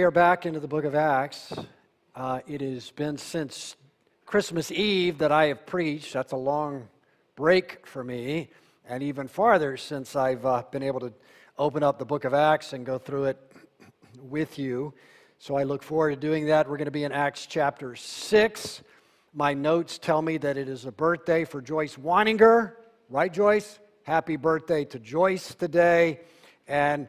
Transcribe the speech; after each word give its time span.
We 0.00 0.04
are 0.04 0.10
back 0.10 0.46
into 0.46 0.60
the 0.60 0.66
book 0.66 0.86
of 0.86 0.94
Acts. 0.94 1.52
Uh, 2.14 2.40
it 2.46 2.62
has 2.62 2.90
been 2.90 3.18
since 3.18 3.76
Christmas 4.24 4.72
Eve 4.72 5.18
that 5.18 5.30
I 5.30 5.48
have 5.48 5.66
preached. 5.66 6.14
That's 6.14 6.32
a 6.32 6.36
long 6.36 6.88
break 7.36 7.86
for 7.86 8.02
me, 8.02 8.48
and 8.88 9.02
even 9.02 9.28
farther 9.28 9.76
since 9.76 10.16
I've 10.16 10.46
uh, 10.46 10.62
been 10.70 10.82
able 10.82 11.00
to 11.00 11.12
open 11.58 11.82
up 11.82 11.98
the 11.98 12.06
book 12.06 12.24
of 12.24 12.32
Acts 12.32 12.72
and 12.72 12.86
go 12.86 12.96
through 12.96 13.24
it 13.24 13.52
with 14.22 14.58
you. 14.58 14.94
So 15.38 15.56
I 15.56 15.64
look 15.64 15.82
forward 15.82 16.14
to 16.14 16.16
doing 16.16 16.46
that. 16.46 16.66
We're 16.66 16.78
going 16.78 16.86
to 16.86 16.90
be 16.90 17.04
in 17.04 17.12
Acts 17.12 17.44
chapter 17.44 17.94
6. 17.94 18.82
My 19.34 19.52
notes 19.52 19.98
tell 19.98 20.22
me 20.22 20.38
that 20.38 20.56
it 20.56 20.70
is 20.70 20.86
a 20.86 20.92
birthday 20.92 21.44
for 21.44 21.60
Joyce 21.60 21.96
Weininger. 21.96 22.72
Right, 23.10 23.30
Joyce? 23.30 23.78
Happy 24.04 24.36
birthday 24.36 24.86
to 24.86 24.98
Joyce 24.98 25.54
today. 25.54 26.20
And 26.66 27.06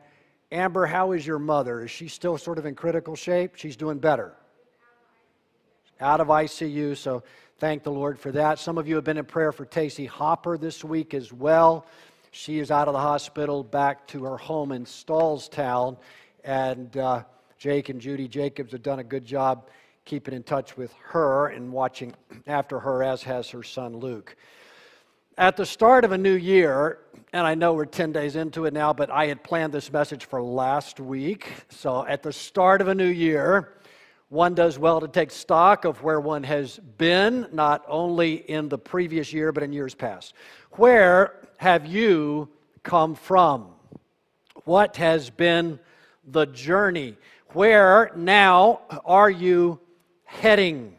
Amber, 0.52 0.86
how 0.86 1.14
is 1.14 1.26
your 1.26 1.40
mother? 1.40 1.84
Is 1.84 1.92
she 1.92 2.10
still 2.10 2.38
sort 2.38 2.58
of 2.58 2.66
in 2.66 2.76
critical 2.76 3.16
shape? 3.16 3.56
She's 3.56 3.78
doing 3.78 4.00
better. 4.00 4.34
Out 6.02 6.20
of 6.20 6.28
ICU, 6.28 6.98
so 6.98 7.24
thank 7.60 7.84
the 7.84 7.92
Lord 7.92 8.20
for 8.20 8.32
that. 8.34 8.60
Some 8.60 8.78
of 8.78 8.88
you 8.88 8.96
have 8.96 9.04
been 9.04 9.18
in 9.18 9.26
prayer 9.26 9.52
for 9.52 9.66
Tacy 9.66 10.08
Hopper 10.08 10.58
this 10.58 10.84
week 10.84 11.14
as 11.14 11.32
well. 11.32 11.86
She 12.32 12.60
is 12.60 12.70
out 12.70 12.88
of 12.88 12.94
the 12.94 13.00
hospital, 13.00 13.64
back 13.64 14.08
to 14.08 14.24
her 14.26 14.38
home 14.38 14.72
in 14.72 14.86
Stahlstown. 14.86 15.98
And 16.44 16.98
uh, 16.98 17.24
Jake 17.58 17.90
and 17.90 18.02
Judy 18.02 18.28
Jacobs 18.28 18.72
have 18.74 18.84
done 18.84 19.00
a 19.00 19.04
good 19.04 19.26
job 19.26 19.70
keeping 20.04 20.34
in 20.34 20.44
touch 20.44 20.76
with 20.76 20.94
her 21.04 21.48
and 21.48 21.72
watching 21.72 22.14
after 22.48 22.80
her, 22.80 23.04
as 23.04 23.24
has 23.24 23.50
her 23.52 23.64
son 23.64 23.96
Luke. 23.96 24.36
At 25.38 25.56
the 25.56 25.66
start 25.66 26.04
of 26.04 26.12
a 26.12 26.18
new 26.18 26.36
year, 26.36 27.00
and 27.32 27.48
I 27.48 27.56
know 27.56 27.74
we're 27.74 27.86
10 27.86 28.12
days 28.12 28.36
into 28.36 28.66
it 28.66 28.74
now, 28.74 28.92
but 28.92 29.10
I 29.10 29.28
had 29.28 29.42
planned 29.42 29.72
this 29.72 29.92
message 29.92 30.26
for 30.26 30.42
last 30.44 31.00
week. 31.00 31.54
So 31.70 32.06
at 32.06 32.22
the 32.22 32.34
start 32.34 32.82
of 32.82 32.90
a 32.90 32.96
new 32.96 33.08
year, 33.08 33.78
one 34.28 34.54
does 34.56 34.78
well 34.78 35.00
to 35.00 35.08
take 35.08 35.32
stock 35.32 35.86
of 35.86 36.04
where 36.04 36.20
one 36.20 36.44
has 36.44 36.80
been, 36.98 37.48
not 37.54 37.86
only 37.88 38.50
in 38.50 38.68
the 38.68 38.78
previous 38.78 39.32
year, 39.32 39.54
but 39.54 39.64
in 39.64 39.72
years 39.72 39.96
past. 39.96 40.34
Where 40.72 41.48
have 41.58 41.86
you 41.86 42.50
come 42.84 43.16
from? 43.16 43.68
What 44.66 44.98
has 44.98 45.30
been 45.30 45.80
the 46.28 46.46
journey? 46.48 47.16
Where 47.54 48.12
now 48.18 48.82
are 49.06 49.30
you 49.30 49.80
heading? 50.26 50.98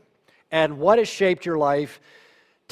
And 0.50 0.78
what 0.78 0.98
has 0.98 1.08
shaped 1.08 1.44
your 1.44 1.58
life 1.58 2.00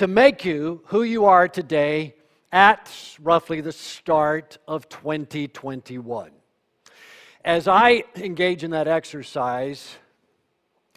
to 0.01 0.07
make 0.07 0.47
you 0.47 0.81
who 0.87 1.03
you 1.03 1.27
are 1.27 1.47
today 1.47 2.15
at 2.51 2.91
roughly 3.21 3.61
the 3.61 3.71
start 3.71 4.57
of 4.67 4.89
2021. 4.89 6.31
As 7.45 7.69
I 7.69 8.05
engage 8.17 8.65
in 8.65 8.71
that 8.71 8.89
exercise, 8.89 9.99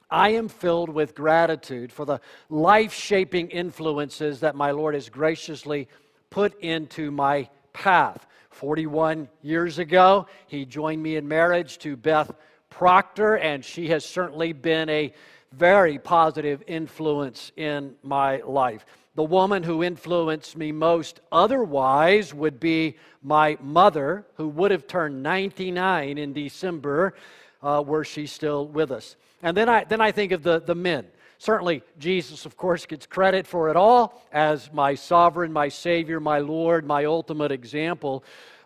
I 0.09 0.29
am 0.29 0.47
filled 0.47 0.87
with 0.87 1.15
gratitude 1.15 1.91
for 1.91 2.05
the 2.05 2.21
life 2.49 2.93
shaping 2.93 3.49
influences 3.49 4.39
that 4.39 4.55
my 4.55 4.71
Lord 4.71 4.93
has 4.93 5.09
graciously 5.09 5.89
put 6.29 6.57
into 6.61 7.11
my 7.11 7.49
path. 7.73 8.25
41 8.51 9.27
years 9.41 9.79
ago, 9.79 10.27
he 10.47 10.63
joined 10.63 11.03
me 11.03 11.17
in 11.17 11.27
marriage 11.27 11.77
to 11.79 11.97
Beth 11.97 12.31
Proctor, 12.69 13.35
and 13.35 13.65
she 13.65 13.89
has 13.89 14.05
certainly 14.05 14.53
been 14.53 14.87
a 14.87 15.13
very 15.55 15.99
positive 15.99 16.63
influence 16.67 17.51
in 17.55 17.95
my 18.03 18.37
life. 18.37 18.85
The 19.15 19.23
woman 19.23 19.61
who 19.61 19.83
influenced 19.83 20.57
me 20.57 20.71
most 20.71 21.19
otherwise 21.31 22.33
would 22.33 22.59
be 22.59 22.97
my 23.21 23.57
mother, 23.61 24.25
who 24.35 24.47
would 24.49 24.71
have 24.71 24.87
turned 24.87 25.21
99 25.21 26.17
in 26.17 26.33
December, 26.33 27.13
uh, 27.61 27.83
were 27.85 28.03
she 28.03 28.25
still 28.25 28.67
with 28.67 28.91
us. 28.91 29.15
And 29.43 29.55
then 29.55 29.69
I, 29.69 29.83
then 29.83 30.01
I 30.01 30.11
think 30.11 30.31
of 30.31 30.41
the, 30.41 30.59
the 30.59 30.75
men. 30.75 31.05
Certainly, 31.37 31.83
Jesus, 31.99 32.45
of 32.45 32.57
course, 32.57 32.85
gets 32.85 33.05
credit 33.05 33.45
for 33.45 33.69
it 33.69 33.75
all 33.75 34.23
as 34.31 34.71
my 34.73 34.95
sovereign, 34.95 35.53
my 35.53 35.67
Savior, 35.67 36.19
my 36.19 36.39
Lord, 36.39 36.86
my 36.86 37.05
ultimate 37.05 37.52
example. 37.52 38.23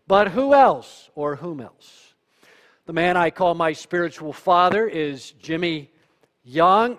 But 0.08 0.30
who 0.30 0.54
else 0.54 1.10
or 1.16 1.36
whom 1.36 1.60
else? 1.60 2.14
The 2.86 2.94
man 2.94 3.18
I 3.18 3.32
call 3.32 3.54
my 3.54 3.74
spiritual 3.74 4.32
father 4.32 4.88
is 4.88 5.32
Jimmy 5.32 5.92
Young 6.50 6.98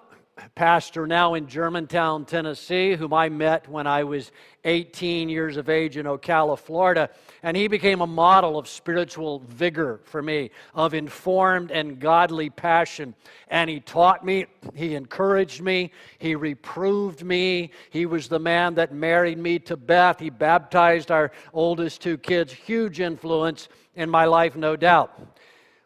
pastor 0.54 1.06
now 1.06 1.32
in 1.32 1.46
Germantown, 1.46 2.26
Tennessee, 2.26 2.94
whom 2.96 3.14
I 3.14 3.30
met 3.30 3.66
when 3.66 3.86
I 3.86 4.04
was 4.04 4.30
18 4.66 5.30
years 5.30 5.56
of 5.56 5.70
age 5.70 5.96
in 5.96 6.04
Ocala, 6.04 6.58
Florida. 6.58 7.08
And 7.42 7.56
he 7.56 7.66
became 7.66 8.02
a 8.02 8.06
model 8.06 8.58
of 8.58 8.68
spiritual 8.68 9.38
vigor 9.48 10.00
for 10.04 10.20
me, 10.20 10.50
of 10.74 10.92
informed 10.92 11.70
and 11.70 11.98
godly 11.98 12.50
passion. 12.50 13.14
And 13.48 13.70
he 13.70 13.80
taught 13.80 14.22
me, 14.22 14.44
he 14.74 14.94
encouraged 14.94 15.62
me, 15.62 15.92
he 16.18 16.34
reproved 16.34 17.24
me. 17.24 17.70
He 17.88 18.04
was 18.04 18.28
the 18.28 18.38
man 18.38 18.74
that 18.74 18.92
married 18.92 19.38
me 19.38 19.60
to 19.60 19.78
Beth. 19.78 20.20
He 20.20 20.28
baptized 20.28 21.10
our 21.10 21.32
oldest 21.54 22.02
two 22.02 22.18
kids. 22.18 22.52
Huge 22.52 23.00
influence 23.00 23.70
in 23.94 24.10
my 24.10 24.26
life, 24.26 24.56
no 24.56 24.76
doubt. 24.76 25.18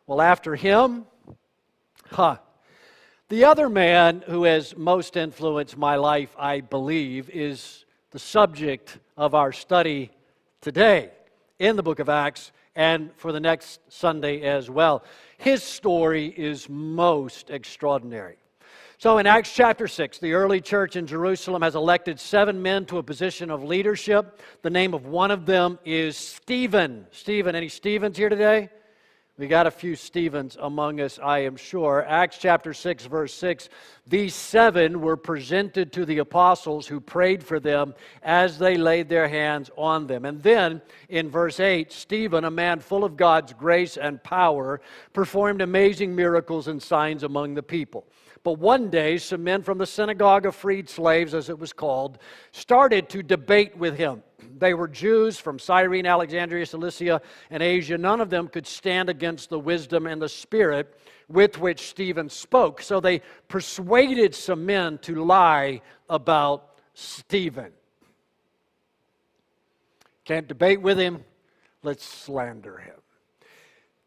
Well, 0.08 0.20
after 0.20 0.56
him, 0.56 1.06
huh, 2.10 2.38
the 3.28 3.44
other 3.44 3.68
man 3.68 4.22
who 4.26 4.44
has 4.44 4.76
most 4.76 5.16
influenced 5.16 5.76
my 5.76 5.96
life, 5.96 6.34
I 6.38 6.60
believe, 6.60 7.30
is 7.30 7.84
the 8.10 8.18
subject 8.18 8.98
of 9.16 9.34
our 9.34 9.52
study 9.52 10.10
today 10.60 11.10
in 11.58 11.76
the 11.76 11.82
book 11.82 11.98
of 11.98 12.08
Acts 12.08 12.52
and 12.74 13.10
for 13.16 13.32
the 13.32 13.40
next 13.40 13.80
Sunday 13.88 14.42
as 14.42 14.68
well. 14.68 15.04
His 15.38 15.62
story 15.62 16.26
is 16.36 16.68
most 16.68 17.50
extraordinary. 17.50 18.36
So, 18.98 19.18
in 19.18 19.26
Acts 19.26 19.52
chapter 19.52 19.88
6, 19.88 20.18
the 20.18 20.34
early 20.34 20.60
church 20.60 20.94
in 20.94 21.08
Jerusalem 21.08 21.62
has 21.62 21.74
elected 21.74 22.20
seven 22.20 22.62
men 22.62 22.86
to 22.86 22.98
a 22.98 23.02
position 23.02 23.50
of 23.50 23.64
leadership. 23.64 24.40
The 24.62 24.70
name 24.70 24.94
of 24.94 25.06
one 25.06 25.32
of 25.32 25.44
them 25.44 25.80
is 25.84 26.16
Stephen. 26.16 27.06
Stephen, 27.10 27.56
any 27.56 27.68
Stephens 27.68 28.16
here 28.16 28.28
today? 28.28 28.68
We 29.38 29.46
got 29.46 29.66
a 29.66 29.70
few 29.70 29.96
Stephens 29.96 30.58
among 30.60 31.00
us, 31.00 31.18
I 31.18 31.38
am 31.38 31.56
sure. 31.56 32.04
Acts 32.06 32.36
chapter 32.36 32.74
6, 32.74 33.06
verse 33.06 33.32
6. 33.32 33.70
These 34.06 34.34
seven 34.34 35.00
were 35.00 35.16
presented 35.16 35.90
to 35.94 36.04
the 36.04 36.18
apostles 36.18 36.86
who 36.86 37.00
prayed 37.00 37.42
for 37.42 37.58
them 37.58 37.94
as 38.22 38.58
they 38.58 38.76
laid 38.76 39.08
their 39.08 39.28
hands 39.28 39.70
on 39.74 40.06
them. 40.06 40.26
And 40.26 40.42
then 40.42 40.82
in 41.08 41.30
verse 41.30 41.60
8, 41.60 41.90
Stephen, 41.90 42.44
a 42.44 42.50
man 42.50 42.78
full 42.80 43.04
of 43.04 43.16
God's 43.16 43.54
grace 43.54 43.96
and 43.96 44.22
power, 44.22 44.82
performed 45.14 45.62
amazing 45.62 46.14
miracles 46.14 46.68
and 46.68 46.82
signs 46.82 47.22
among 47.22 47.54
the 47.54 47.62
people. 47.62 48.04
But 48.44 48.58
one 48.58 48.90
day, 48.90 49.18
some 49.18 49.44
men 49.44 49.62
from 49.62 49.78
the 49.78 49.86
synagogue 49.86 50.46
of 50.46 50.56
freed 50.56 50.88
slaves, 50.88 51.32
as 51.32 51.48
it 51.48 51.58
was 51.58 51.72
called, 51.72 52.18
started 52.50 53.08
to 53.10 53.22
debate 53.22 53.76
with 53.76 53.96
him. 53.96 54.22
They 54.58 54.74
were 54.74 54.88
Jews 54.88 55.38
from 55.38 55.60
Cyrene, 55.60 56.06
Alexandria, 56.06 56.66
Cilicia, 56.66 57.22
and 57.50 57.62
Asia. 57.62 57.96
None 57.96 58.20
of 58.20 58.30
them 58.30 58.48
could 58.48 58.66
stand 58.66 59.08
against 59.08 59.48
the 59.48 59.60
wisdom 59.60 60.06
and 60.06 60.20
the 60.20 60.28
spirit 60.28 60.98
with 61.28 61.58
which 61.58 61.88
Stephen 61.88 62.28
spoke. 62.28 62.82
So 62.82 62.98
they 62.98 63.22
persuaded 63.46 64.34
some 64.34 64.66
men 64.66 64.98
to 64.98 65.24
lie 65.24 65.80
about 66.10 66.78
Stephen. 66.94 67.72
Can't 70.24 70.48
debate 70.48 70.80
with 70.80 70.98
him, 70.98 71.24
let's 71.82 72.04
slander 72.04 72.78
him. 72.78 73.01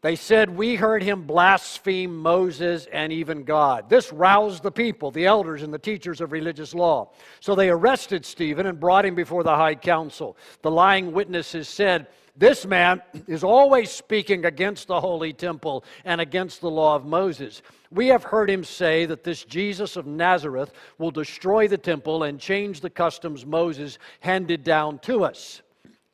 They 0.06 0.14
said, 0.14 0.56
We 0.56 0.76
heard 0.76 1.02
him 1.02 1.22
blaspheme 1.22 2.16
Moses 2.16 2.86
and 2.92 3.12
even 3.12 3.42
God. 3.42 3.90
This 3.90 4.12
roused 4.12 4.62
the 4.62 4.70
people, 4.70 5.10
the 5.10 5.26
elders, 5.26 5.64
and 5.64 5.74
the 5.74 5.80
teachers 5.80 6.20
of 6.20 6.30
religious 6.30 6.74
law. 6.74 7.10
So 7.40 7.56
they 7.56 7.70
arrested 7.70 8.24
Stephen 8.24 8.66
and 8.66 8.78
brought 8.78 9.04
him 9.04 9.16
before 9.16 9.42
the 9.42 9.56
high 9.56 9.74
council. 9.74 10.36
The 10.62 10.70
lying 10.70 11.10
witnesses 11.10 11.68
said, 11.68 12.06
This 12.36 12.64
man 12.64 13.02
is 13.26 13.42
always 13.42 13.90
speaking 13.90 14.44
against 14.44 14.86
the 14.86 15.00
holy 15.00 15.32
temple 15.32 15.82
and 16.04 16.20
against 16.20 16.60
the 16.60 16.70
law 16.70 16.94
of 16.94 17.04
Moses. 17.04 17.60
We 17.90 18.06
have 18.06 18.22
heard 18.22 18.48
him 18.48 18.62
say 18.62 19.06
that 19.06 19.24
this 19.24 19.42
Jesus 19.42 19.96
of 19.96 20.06
Nazareth 20.06 20.70
will 20.98 21.10
destroy 21.10 21.66
the 21.66 21.78
temple 21.78 22.22
and 22.22 22.38
change 22.38 22.80
the 22.80 22.90
customs 22.90 23.44
Moses 23.44 23.98
handed 24.20 24.62
down 24.62 25.00
to 25.00 25.24
us. 25.24 25.62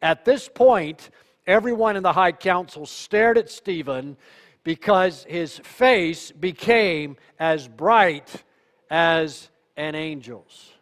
At 0.00 0.24
this 0.24 0.48
point, 0.48 1.10
everyone 1.46 1.96
in 1.96 2.02
the 2.02 2.12
high 2.12 2.32
council 2.32 2.86
stared 2.86 3.38
at 3.38 3.50
Stephen 3.50 4.16
because 4.64 5.24
his 5.24 5.58
face 5.58 6.30
became 6.30 7.16
as 7.38 7.68
bright 7.68 8.44
as 8.90 9.48
an 9.76 9.94
angel's. 9.94 10.72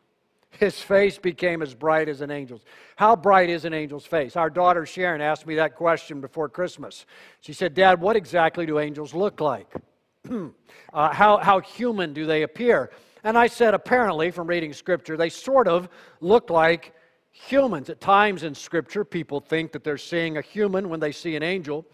His 0.51 0.79
face 0.79 1.17
became 1.17 1.63
as 1.63 1.75
bright 1.75 2.09
as 2.09 2.21
an 2.21 2.31
angel's. 2.31 2.63
How 2.97 3.17
bright 3.17 3.49
is 3.49 3.65
an 3.65 3.73
angel's 3.73 4.05
face? 4.05 4.37
Our 4.37 4.51
daughter 4.51 4.85
Sharon 4.85 5.23
asked 5.23 5.47
me 5.47 5.55
that 5.55 5.75
question 5.75 6.21
before 6.21 6.51
Christmas. 6.51 7.07
She 7.41 7.55
said, 7.55 7.73
Dad, 7.73 7.99
what 7.99 8.15
exactly 8.15 8.67
do 8.67 8.79
angels 8.79 9.15
look 9.15 9.41
like? 9.41 9.73
uh, 10.31 10.49
how, 10.93 11.39
how 11.39 11.61
human 11.61 12.13
do 12.13 12.27
they 12.27 12.43
appear? 12.43 12.91
And 13.25 13.39
I 13.39 13.47
said, 13.47 13.73
apparently, 13.73 14.31
from 14.31 14.47
reading 14.47 14.75
scripture, 14.75 15.17
they 15.17 15.31
sort 15.31 15.67
of 15.67 15.89
look 16.21 16.51
like 16.51 16.95
humans. 17.31 17.91
At 17.91 18.01
times 18.01 18.43
in 18.43 18.55
Scripture, 18.55 19.05
people 19.05 19.41
think 19.41 19.73
that 19.73 19.85
they're 19.85 19.99
seeing 19.99 20.37
a 20.37 20.43
human 20.43 20.89
when 20.89 21.01
they 21.01 21.13
see 21.13 21.37
an 21.37 21.43
angel, 21.43 21.87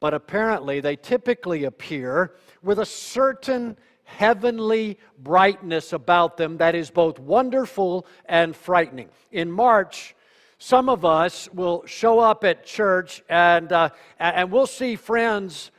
but 0.00 0.14
apparently 0.14 0.80
they 0.80 0.96
typically 0.96 1.64
appear 1.64 2.34
with 2.62 2.78
a 2.78 2.86
certain 2.86 3.76
heavenly 4.04 4.98
brightness 5.18 5.92
about 5.92 6.36
them 6.36 6.58
that 6.58 6.74
is 6.74 6.90
both 6.90 7.18
wonderful 7.18 8.06
and 8.26 8.54
frightening. 8.54 9.08
In 9.32 9.50
March, 9.50 10.14
some 10.58 10.88
of 10.88 11.04
us 11.04 11.48
will 11.52 11.84
show 11.86 12.18
up 12.18 12.44
at 12.44 12.64
church 12.64 13.22
and, 13.28 13.72
uh, 13.72 13.90
and 14.18 14.50
we'll 14.50 14.66
see 14.66 14.96
friends 14.96 15.70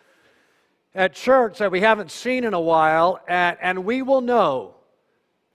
at 0.93 1.13
church 1.13 1.59
that 1.59 1.71
we 1.71 1.81
haven't 1.81 2.09
seen 2.09 2.45
in 2.45 2.53
a 2.53 2.59
while, 2.59 3.19
and, 3.27 3.57
and 3.61 3.85
we 3.85 4.01
will 4.01 4.21
know 4.21 4.75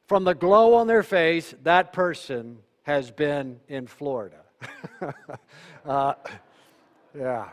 from 0.07 0.25
the 0.25 0.35
glow 0.35 0.75
on 0.75 0.87
their 0.87 1.03
face 1.03 1.55
that 1.63 1.93
person 1.93 2.59
has 2.83 3.11
been 3.11 3.61
in 3.69 3.87
Florida. 3.87 4.41
uh, 5.87 6.15
yeah. 7.17 7.49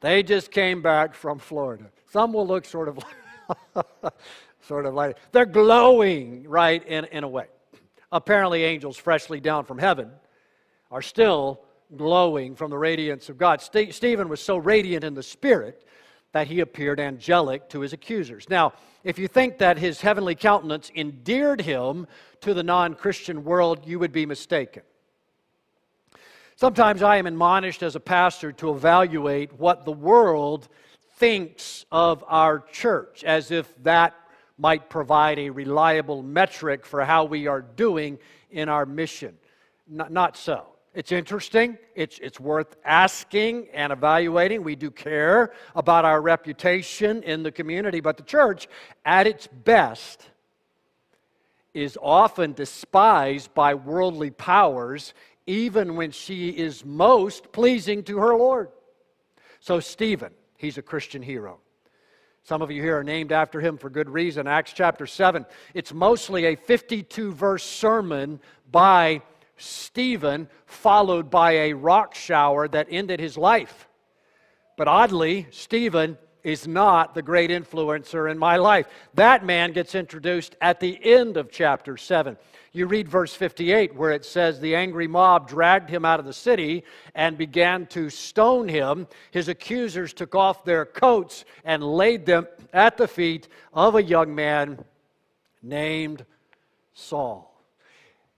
They 0.00 0.22
just 0.22 0.50
came 0.50 0.82
back 0.82 1.14
from 1.14 1.38
Florida. 1.38 1.84
Some 2.10 2.32
will 2.32 2.46
look 2.46 2.64
sort 2.64 2.88
of 2.88 2.98
like, 2.98 3.86
sort 4.60 4.86
of 4.86 4.94
like 4.94 5.16
they're 5.32 5.46
glowing, 5.46 6.48
right, 6.48 6.86
in, 6.86 7.04
in 7.06 7.24
a 7.24 7.28
way. 7.28 7.46
Apparently, 8.12 8.64
angels 8.64 8.96
freshly 8.96 9.40
down 9.40 9.64
from 9.64 9.78
heaven 9.78 10.10
are 10.90 11.02
still 11.02 11.60
glowing 11.96 12.54
from 12.54 12.70
the 12.70 12.78
radiance 12.78 13.28
of 13.28 13.38
God. 13.38 13.60
St- 13.60 13.94
Stephen 13.94 14.28
was 14.28 14.40
so 14.40 14.56
radiant 14.56 15.04
in 15.04 15.14
the 15.14 15.22
spirit 15.22 15.86
that 16.32 16.46
he 16.48 16.60
appeared 16.60 17.00
angelic 17.00 17.68
to 17.70 17.80
his 17.80 17.92
accusers. 17.92 18.48
Now, 18.48 18.72
if 19.04 19.18
you 19.18 19.28
think 19.28 19.58
that 19.58 19.78
his 19.78 20.00
heavenly 20.00 20.34
countenance 20.34 20.90
endeared 20.94 21.60
him 21.60 22.06
to 22.40 22.54
the 22.54 22.62
non 22.62 22.94
Christian 22.94 23.44
world, 23.44 23.86
you 23.86 23.98
would 23.98 24.12
be 24.12 24.26
mistaken. 24.26 24.82
Sometimes 26.56 27.02
I 27.02 27.16
am 27.16 27.26
admonished 27.26 27.82
as 27.82 27.96
a 27.96 28.00
pastor 28.00 28.50
to 28.52 28.70
evaluate 28.70 29.52
what 29.58 29.84
the 29.84 29.92
world 29.92 30.68
thinks 31.16 31.84
of 31.92 32.24
our 32.26 32.60
church, 32.60 33.24
as 33.24 33.50
if 33.50 33.72
that 33.82 34.14
might 34.58 34.88
provide 34.88 35.38
a 35.38 35.50
reliable 35.50 36.22
metric 36.22 36.86
for 36.86 37.04
how 37.04 37.24
we 37.24 37.46
are 37.46 37.60
doing 37.60 38.18
in 38.50 38.68
our 38.68 38.86
mission. 38.86 39.36
Not, 39.86 40.10
not 40.10 40.36
so. 40.36 40.75
It's 40.96 41.12
interesting. 41.12 41.76
It's, 41.94 42.18
it's 42.20 42.40
worth 42.40 42.74
asking 42.82 43.68
and 43.74 43.92
evaluating. 43.92 44.64
We 44.64 44.76
do 44.76 44.90
care 44.90 45.52
about 45.74 46.06
our 46.06 46.22
reputation 46.22 47.22
in 47.22 47.42
the 47.42 47.52
community, 47.52 48.00
but 48.00 48.16
the 48.16 48.22
church, 48.22 48.66
at 49.04 49.26
its 49.26 49.46
best, 49.46 50.30
is 51.74 51.98
often 52.00 52.54
despised 52.54 53.52
by 53.52 53.74
worldly 53.74 54.30
powers 54.30 55.12
even 55.46 55.96
when 55.96 56.12
she 56.12 56.48
is 56.48 56.82
most 56.82 57.52
pleasing 57.52 58.02
to 58.04 58.16
her 58.16 58.34
Lord. 58.34 58.70
So, 59.60 59.80
Stephen, 59.80 60.32
he's 60.56 60.78
a 60.78 60.82
Christian 60.82 61.20
hero. 61.20 61.58
Some 62.42 62.62
of 62.62 62.70
you 62.70 62.80
here 62.80 62.96
are 62.96 63.04
named 63.04 63.32
after 63.32 63.60
him 63.60 63.76
for 63.76 63.90
good 63.90 64.08
reason. 64.08 64.46
Acts 64.46 64.72
chapter 64.72 65.06
7. 65.06 65.44
It's 65.74 65.92
mostly 65.92 66.46
a 66.46 66.56
52 66.56 67.32
verse 67.32 67.64
sermon 67.64 68.40
by 68.72 69.20
Stephen, 69.56 70.48
followed 70.66 71.30
by 71.30 71.52
a 71.52 71.72
rock 71.72 72.14
shower 72.14 72.68
that 72.68 72.88
ended 72.90 73.20
his 73.20 73.38
life. 73.38 73.88
But 74.76 74.88
oddly, 74.88 75.46
Stephen 75.50 76.18
is 76.46 76.68
not 76.68 77.12
the 77.12 77.22
great 77.22 77.50
influencer 77.50 78.30
in 78.30 78.38
my 78.38 78.56
life. 78.56 78.86
That 79.14 79.44
man 79.44 79.72
gets 79.72 79.96
introduced 79.96 80.54
at 80.60 80.78
the 80.78 80.96
end 81.04 81.36
of 81.36 81.50
chapter 81.50 81.96
7. 81.96 82.36
You 82.72 82.86
read 82.86 83.08
verse 83.08 83.34
58 83.34 83.96
where 83.96 84.12
it 84.12 84.24
says, 84.24 84.60
The 84.60 84.76
angry 84.76 85.08
mob 85.08 85.48
dragged 85.48 85.90
him 85.90 86.04
out 86.04 86.20
of 86.20 86.26
the 86.26 86.32
city 86.32 86.84
and 87.16 87.36
began 87.36 87.86
to 87.86 88.10
stone 88.10 88.68
him. 88.68 89.08
His 89.32 89.48
accusers 89.48 90.12
took 90.12 90.36
off 90.36 90.62
their 90.62 90.84
coats 90.84 91.44
and 91.64 91.82
laid 91.82 92.26
them 92.26 92.46
at 92.72 92.96
the 92.96 93.08
feet 93.08 93.48
of 93.72 93.96
a 93.96 94.02
young 94.02 94.32
man 94.32 94.84
named 95.62 96.24
Saul. 96.92 97.55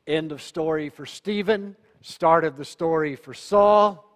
End 0.08 0.32
of 0.32 0.40
story 0.40 0.88
for 0.88 1.04
Stephen, 1.04 1.76
start 2.00 2.42
of 2.42 2.56
the 2.56 2.64
story 2.64 3.14
for 3.14 3.34
Saul. 3.34 4.06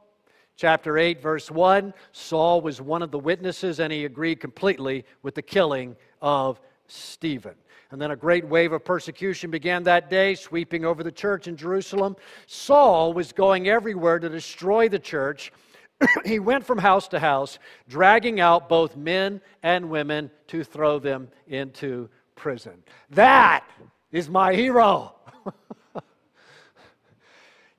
Chapter 0.56 0.96
8, 0.96 1.20
verse 1.20 1.50
1 1.50 1.92
Saul 2.12 2.62
was 2.62 2.80
one 2.80 3.02
of 3.02 3.10
the 3.10 3.18
witnesses 3.18 3.78
and 3.78 3.92
he 3.92 4.06
agreed 4.06 4.40
completely 4.40 5.04
with 5.22 5.34
the 5.34 5.42
killing 5.42 5.94
of 6.22 6.58
Stephen. 6.86 7.52
And 7.90 8.00
then 8.00 8.10
a 8.10 8.16
great 8.16 8.48
wave 8.48 8.72
of 8.72 8.86
persecution 8.86 9.50
began 9.50 9.82
that 9.82 10.08
day, 10.08 10.34
sweeping 10.34 10.86
over 10.86 11.04
the 11.04 11.12
church 11.12 11.46
in 11.46 11.58
Jerusalem. 11.58 12.16
Saul 12.46 13.12
was 13.12 13.30
going 13.30 13.68
everywhere 13.68 14.18
to 14.18 14.30
destroy 14.30 14.88
the 14.88 14.98
church. 14.98 15.52
he 16.24 16.38
went 16.38 16.64
from 16.64 16.78
house 16.78 17.06
to 17.08 17.18
house, 17.18 17.58
dragging 17.86 18.40
out 18.40 18.66
both 18.66 18.96
men 18.96 19.42
and 19.62 19.90
women 19.90 20.30
to 20.46 20.64
throw 20.64 20.98
them 20.98 21.28
into 21.48 22.08
prison. 22.34 22.82
That 23.10 23.62
is 24.10 24.30
my 24.30 24.54
hero. 24.54 25.16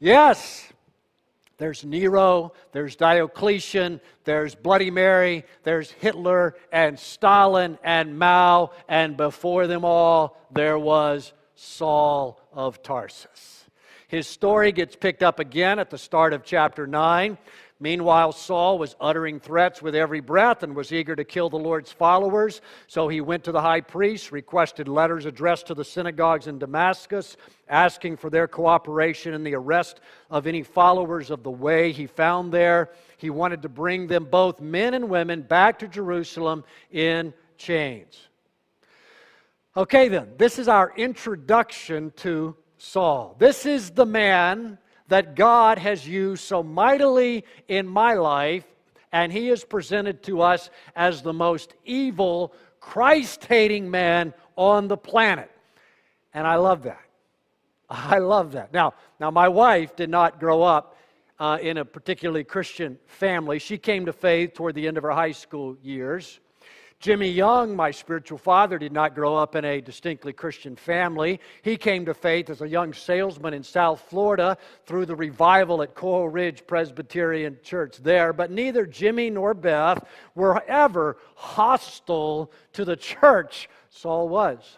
yes, 0.03 0.67
there's 1.57 1.85
Nero, 1.85 2.53
there's 2.73 2.95
Diocletian, 2.95 4.01
there's 4.25 4.53
Bloody 4.53 4.91
Mary, 4.91 5.45
there's 5.63 5.91
Hitler 5.91 6.55
and 6.71 6.99
Stalin 6.99 7.77
and 7.83 8.19
Mao, 8.19 8.71
and 8.89 9.15
before 9.15 9.65
them 9.65 9.85
all, 9.85 10.37
there 10.51 10.77
was 10.77 11.31
Saul 11.55 12.41
of 12.51 12.83
Tarsus. 12.83 13.65
His 14.07 14.27
story 14.27 14.71
gets 14.71 14.95
picked 14.95 15.23
up 15.23 15.39
again 15.39 15.79
at 15.79 15.89
the 15.89 15.97
start 15.97 16.33
of 16.33 16.43
chapter 16.43 16.85
9. 16.85 17.37
Meanwhile, 17.83 18.31
Saul 18.31 18.79
was 18.79 18.95
uttering 19.01 19.41
threats 19.41 19.81
with 19.81 19.93
every 19.93 20.21
breath 20.21 20.63
and 20.63 20.73
was 20.73 20.93
eager 20.93 21.17
to 21.17 21.25
kill 21.25 21.49
the 21.49 21.57
Lord's 21.57 21.91
followers. 21.91 22.61
So 22.87 23.09
he 23.09 23.19
went 23.19 23.43
to 23.43 23.51
the 23.51 23.59
high 23.59 23.81
priest, 23.81 24.31
requested 24.31 24.87
letters 24.87 25.25
addressed 25.25 25.67
to 25.67 25.73
the 25.73 25.83
synagogues 25.83 26.47
in 26.47 26.59
Damascus, 26.59 27.35
asking 27.67 28.15
for 28.15 28.29
their 28.29 28.47
cooperation 28.47 29.33
in 29.33 29.43
the 29.43 29.55
arrest 29.55 29.99
of 30.29 30.47
any 30.47 30.63
followers 30.63 31.29
of 31.29 31.43
the 31.43 31.51
way 31.51 31.91
he 31.91 32.07
found 32.07 32.53
there. 32.53 32.91
He 33.17 33.29
wanted 33.29 33.61
to 33.63 33.69
bring 33.69 34.07
them, 34.07 34.29
both 34.31 34.61
men 34.61 34.93
and 34.93 35.09
women, 35.09 35.41
back 35.41 35.77
to 35.79 35.89
Jerusalem 35.89 36.63
in 36.89 37.33
chains. 37.57 38.29
Okay, 39.75 40.07
then, 40.07 40.29
this 40.37 40.57
is 40.57 40.69
our 40.69 40.93
introduction 40.95 42.13
to 42.15 42.55
Saul. 42.77 43.35
This 43.39 43.65
is 43.65 43.89
the 43.89 44.05
man 44.05 44.77
that 45.13 45.35
God 45.35 45.77
has 45.77 46.07
used 46.07 46.43
so 46.43 46.63
mightily 46.63 47.45
in 47.67 47.87
my 47.87 48.15
life, 48.15 48.65
and 49.11 49.31
He 49.31 49.51
is 49.51 49.63
presented 49.63 50.23
to 50.23 50.41
us 50.41 50.71
as 50.95 51.21
the 51.21 51.31
most 51.31 51.75
evil, 51.85 52.51
Christ 52.79 53.45
hating 53.45 53.91
man 53.91 54.33
on 54.55 54.87
the 54.87 54.97
planet. 54.97 55.51
And 56.33 56.47
I 56.47 56.55
love 56.55 56.81
that. 56.83 57.05
I 57.87 58.17
love 58.17 58.53
that. 58.53 58.73
Now, 58.73 58.95
now 59.19 59.29
my 59.29 59.49
wife 59.49 59.95
did 59.95 60.09
not 60.09 60.39
grow 60.39 60.63
up 60.63 60.97
uh, 61.39 61.59
in 61.61 61.77
a 61.77 61.85
particularly 61.85 62.43
Christian 62.43 62.97
family. 63.05 63.59
She 63.59 63.77
came 63.77 64.07
to 64.07 64.13
faith 64.13 64.55
toward 64.55 64.73
the 64.73 64.87
end 64.87 64.97
of 64.97 65.03
her 65.03 65.11
high 65.11 65.33
school 65.33 65.77
years. 65.83 66.39
Jimmy 67.03 67.27
Young, 67.27 67.75
my 67.75 67.91
spiritual 67.91 68.37
father, 68.37 68.79
did 68.79 68.93
not 68.93 69.13
grow 69.13 69.35
up 69.35 69.57
in 69.57 69.65
a 69.65 69.81
distinctly 69.81 70.31
Christian 70.31 70.77
family. 70.77 71.41
He 71.61 71.75
came 71.75 72.05
to 72.05 72.13
faith 72.13 72.49
as 72.49 72.61
a 72.61 72.67
young 72.69 72.93
salesman 72.93 73.53
in 73.53 73.61
South 73.61 73.99
Florida 74.09 74.57
through 74.85 75.07
the 75.07 75.15
revival 75.17 75.81
at 75.81 75.95
Coral 75.95 76.29
Ridge 76.29 76.65
Presbyterian 76.65 77.57
Church 77.61 77.97
there. 77.97 78.31
But 78.31 78.51
neither 78.51 78.85
Jimmy 78.85 79.29
nor 79.29 79.53
Beth 79.53 80.01
were 80.33 80.63
ever 80.63 81.17
hostile 81.35 82.49
to 82.71 82.85
the 82.85 82.95
church. 82.95 83.67
Saul 83.89 84.29
was. 84.29 84.77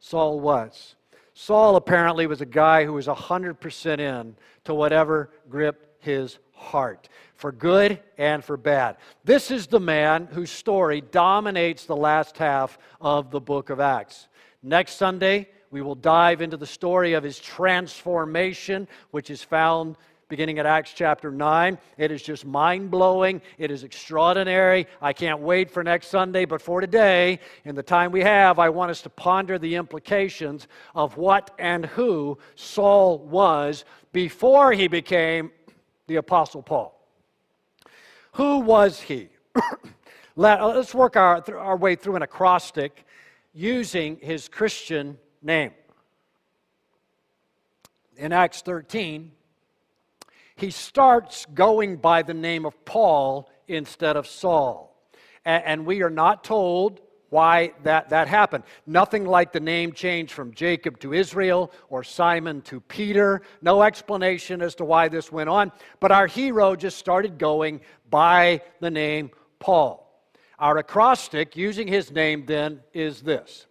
Saul 0.00 0.38
was. 0.38 0.96
Saul 1.32 1.76
apparently 1.76 2.26
was 2.26 2.42
a 2.42 2.46
guy 2.46 2.84
who 2.84 2.92
was 2.92 3.06
100% 3.06 4.00
in 4.00 4.36
to 4.64 4.74
whatever 4.74 5.30
gripped 5.48 6.04
his 6.04 6.38
heart, 6.60 7.08
for 7.34 7.50
good 7.50 8.00
and 8.18 8.44
for 8.44 8.56
bad. 8.56 8.96
This 9.24 9.50
is 9.50 9.66
the 9.66 9.80
man 9.80 10.28
whose 10.30 10.50
story 10.50 11.00
dominates 11.00 11.86
the 11.86 11.96
last 11.96 12.36
half 12.36 12.78
of 13.00 13.30
the 13.30 13.40
book 13.40 13.70
of 13.70 13.80
Acts. 13.80 14.28
Next 14.62 14.94
Sunday, 14.94 15.48
we 15.70 15.80
will 15.80 15.94
dive 15.94 16.42
into 16.42 16.56
the 16.56 16.66
story 16.66 17.14
of 17.14 17.24
his 17.24 17.38
transformation, 17.38 18.86
which 19.10 19.30
is 19.30 19.42
found 19.42 19.96
beginning 20.28 20.60
at 20.60 20.66
Acts 20.66 20.92
chapter 20.94 21.32
9. 21.32 21.76
It 21.98 22.12
is 22.12 22.22
just 22.22 22.46
mind 22.46 22.90
blowing. 22.90 23.42
It 23.58 23.70
is 23.70 23.82
extraordinary. 23.82 24.86
I 25.02 25.12
can't 25.12 25.40
wait 25.40 25.70
for 25.70 25.82
next 25.82 26.06
Sunday, 26.06 26.44
but 26.44 26.62
for 26.62 26.80
today, 26.80 27.40
in 27.64 27.74
the 27.74 27.82
time 27.82 28.12
we 28.12 28.20
have, 28.20 28.58
I 28.60 28.68
want 28.68 28.92
us 28.92 29.02
to 29.02 29.10
ponder 29.10 29.58
the 29.58 29.74
implications 29.74 30.68
of 30.94 31.16
what 31.16 31.50
and 31.58 31.84
who 31.84 32.38
Saul 32.54 33.18
was 33.18 33.84
before 34.12 34.72
he 34.72 34.86
became 34.86 35.50
the 36.10 36.16
Apostle 36.16 36.60
Paul. 36.60 36.92
Who 38.32 38.58
was 38.58 38.98
he? 39.00 39.28
Let, 40.36 40.60
uh, 40.60 40.70
us 40.70 40.92
work 40.92 41.16
our, 41.16 41.40
our 41.56 41.76
way 41.76 41.94
through 41.94 42.16
an 42.16 42.22
acrostic 42.22 43.04
using 43.54 44.18
his 44.20 44.48
Christian 44.48 45.18
name. 45.40 45.70
In 48.16 48.32
Acts 48.32 48.60
13, 48.62 49.30
he 50.56 50.72
starts 50.72 51.46
going 51.54 51.96
by 51.96 52.22
the 52.22 52.34
name 52.34 52.66
of 52.66 52.84
Paul 52.84 53.48
instead 53.68 54.16
of 54.16 54.26
Saul. 54.26 55.00
And, 55.44 55.62
and 55.64 55.86
we 55.86 56.02
are 56.02 56.10
not 56.10 56.42
told 56.42 57.00
why 57.30 57.72
that, 57.84 58.10
that 58.10 58.28
happened. 58.28 58.64
Nothing 58.86 59.24
like 59.24 59.52
the 59.52 59.60
name 59.60 59.92
change 59.92 60.32
from 60.32 60.52
Jacob 60.52 61.00
to 61.00 61.14
Israel 61.14 61.72
or 61.88 62.04
Simon 62.04 62.60
to 62.62 62.80
Peter. 62.80 63.42
No 63.62 63.82
explanation 63.82 64.60
as 64.60 64.74
to 64.76 64.84
why 64.84 65.08
this 65.08 65.32
went 65.32 65.48
on. 65.48 65.72
But 66.00 66.12
our 66.12 66.26
hero 66.26 66.76
just 66.76 66.98
started 66.98 67.38
going 67.38 67.80
by 68.10 68.62
the 68.80 68.90
name 68.90 69.30
Paul. 69.58 70.06
Our 70.58 70.78
acrostic 70.78 71.56
using 71.56 71.88
his 71.88 72.10
name 72.12 72.44
then 72.44 72.80
is 72.92 73.22
this 73.22 73.66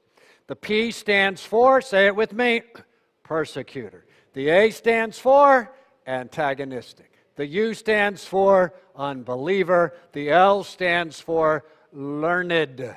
the 0.47 0.55
P 0.55 0.89
stands 0.89 1.45
for, 1.45 1.79
say 1.79 2.07
it 2.07 2.15
with 2.15 2.33
me, 2.33 2.63
persecutor. 3.23 4.05
The 4.33 4.49
A 4.49 4.71
stands 4.71 5.19
for 5.19 5.71
antagonistic. 6.07 7.13
The 7.35 7.45
U 7.45 7.73
stands 7.73 8.25
for 8.25 8.73
unbeliever. 8.95 9.93
The 10.13 10.31
L 10.31 10.63
stands 10.63 11.19
for 11.19 11.65
learned. 11.93 12.95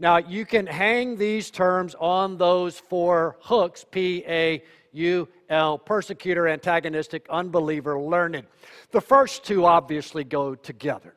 Now, 0.00 0.16
you 0.16 0.46
can 0.46 0.66
hang 0.66 1.16
these 1.16 1.50
terms 1.50 1.94
on 2.00 2.38
those 2.38 2.78
four 2.78 3.36
hooks 3.40 3.84
P 3.88 4.24
A 4.26 4.62
U 4.92 5.28
L, 5.50 5.76
persecutor, 5.76 6.48
antagonistic, 6.48 7.26
unbeliever, 7.28 8.00
learned. 8.00 8.46
The 8.92 9.02
first 9.02 9.44
two 9.44 9.66
obviously 9.66 10.24
go 10.24 10.54
together. 10.54 11.14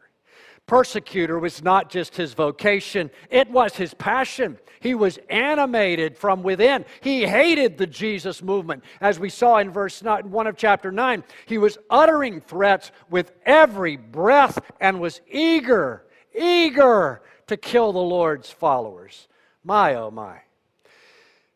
Persecutor 0.67 1.39
was 1.39 1.63
not 1.63 1.89
just 1.89 2.15
his 2.15 2.33
vocation, 2.33 3.09
it 3.29 3.49
was 3.49 3.75
his 3.75 3.93
passion. 3.93 4.57
He 4.81 4.95
was 4.95 5.17
animated 5.29 6.17
from 6.17 6.43
within. 6.43 6.83
He 6.99 7.25
hated 7.25 7.77
the 7.77 7.87
Jesus 7.87 8.43
movement. 8.43 8.83
As 8.99 9.17
we 9.17 9.29
saw 9.29 9.59
in 9.59 9.71
verse 9.71 10.01
1 10.01 10.47
of 10.47 10.57
chapter 10.57 10.91
9, 10.91 11.23
he 11.45 11.57
was 11.57 11.77
uttering 11.89 12.41
threats 12.41 12.91
with 13.09 13.31
every 13.45 13.95
breath 13.95 14.59
and 14.81 14.99
was 14.99 15.21
eager, 15.31 16.03
eager 16.37 17.21
to 17.47 17.57
kill 17.57 17.91
the 17.91 17.99
Lord's 17.99 18.49
followers. 18.49 19.27
My, 19.63 19.95
oh 19.95 20.11
my. 20.11 20.39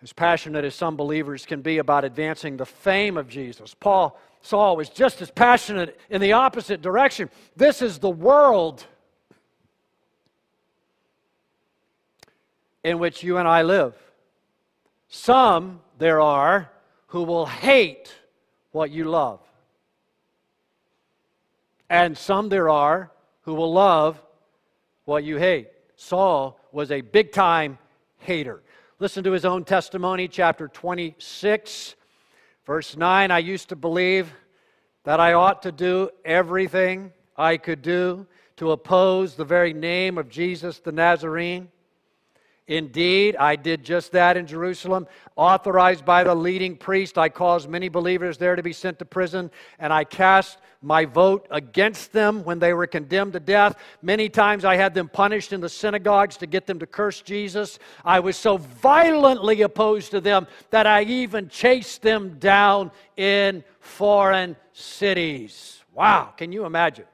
As 0.01 0.13
passionate 0.13 0.63
as 0.63 0.75
some 0.75 0.95
believers 0.95 1.45
can 1.45 1.61
be 1.61 1.79
about 1.79 2.05
advancing 2.05 2.57
the 2.57 2.65
fame 2.65 3.17
of 3.17 3.27
Jesus, 3.27 3.73
Paul 3.73 4.19
Saul 4.41 4.77
was 4.77 4.89
just 4.89 5.21
as 5.21 5.29
passionate 5.29 5.99
in 6.09 6.21
the 6.21 6.33
opposite 6.33 6.81
direction. 6.81 7.29
This 7.55 7.81
is 7.81 7.99
the 7.99 8.09
world 8.09 8.85
in 12.83 12.99
which 12.99 13.23
you 13.23 13.37
and 13.37 13.47
I 13.47 13.63
live. 13.63 13.93
Some 15.09 15.81
there 15.97 16.21
are 16.21 16.69
who 17.07 17.23
will 17.23 17.45
hate 17.45 18.13
what 18.71 18.91
you 18.91 19.05
love. 19.05 19.41
And 21.89 22.17
some 22.17 22.47
there 22.47 22.69
are 22.69 23.11
who 23.41 23.53
will 23.53 23.73
love 23.73 24.21
what 25.05 25.25
you 25.25 25.37
hate. 25.37 25.67
Saul 25.97 26.59
was 26.71 26.91
a 26.91 27.01
big 27.01 27.31
time 27.31 27.79
hater. 28.19 28.61
Listen 28.99 29.23
to 29.23 29.31
his 29.31 29.45
own 29.45 29.65
testimony, 29.65 30.27
chapter 30.27 30.67
26, 30.67 31.95
verse 32.65 32.95
9. 32.95 33.31
I 33.31 33.39
used 33.39 33.69
to 33.69 33.75
believe 33.75 34.31
that 35.03 35.19
I 35.19 35.33
ought 35.33 35.63
to 35.63 35.71
do 35.71 36.11
everything 36.23 37.11
I 37.35 37.57
could 37.57 37.81
do 37.81 38.27
to 38.57 38.71
oppose 38.71 39.35
the 39.35 39.45
very 39.45 39.73
name 39.73 40.17
of 40.17 40.29
Jesus 40.29 40.79
the 40.79 40.91
Nazarene. 40.91 41.69
Indeed, 42.67 43.37
I 43.37 43.55
did 43.55 43.83
just 43.85 44.11
that 44.11 44.35
in 44.35 44.45
Jerusalem. 44.45 45.07
Authorized 45.37 46.03
by 46.03 46.25
the 46.25 46.35
leading 46.35 46.75
priest, 46.75 47.17
I 47.17 47.29
caused 47.29 47.69
many 47.69 47.87
believers 47.87 48.37
there 48.37 48.57
to 48.57 48.63
be 48.63 48.73
sent 48.73 48.99
to 48.99 49.05
prison, 49.05 49.49
and 49.79 49.93
I 49.93 50.03
cast 50.03 50.57
my 50.81 51.05
vote 51.05 51.47
against 51.49 52.11
them 52.11 52.43
when 52.43 52.59
they 52.59 52.73
were 52.73 52.85
condemned 52.85 53.33
to 53.33 53.39
death. 53.39 53.77
Many 54.01 54.27
times 54.27 54.65
I 54.65 54.75
had 54.75 54.93
them 54.93 55.07
punished 55.07 55.53
in 55.53 55.61
the 55.61 55.69
synagogues 55.69 56.37
to 56.37 56.45
get 56.45 56.67
them 56.67 56.79
to 56.79 56.85
curse 56.85 57.21
Jesus. 57.21 57.79
I 58.03 58.19
was 58.19 58.35
so 58.35 58.57
violently 58.57 59.61
opposed 59.61 60.11
to 60.11 60.21
them 60.21 60.45
that 60.69 60.85
I 60.85 61.03
even 61.03 61.47
chased 61.47 62.01
them 62.01 62.37
down 62.37 62.91
in 63.15 63.63
foreign 63.79 64.57
cities. 64.73 65.83
Wow, 65.93 66.33
can 66.35 66.51
you 66.51 66.65
imagine? 66.65 67.05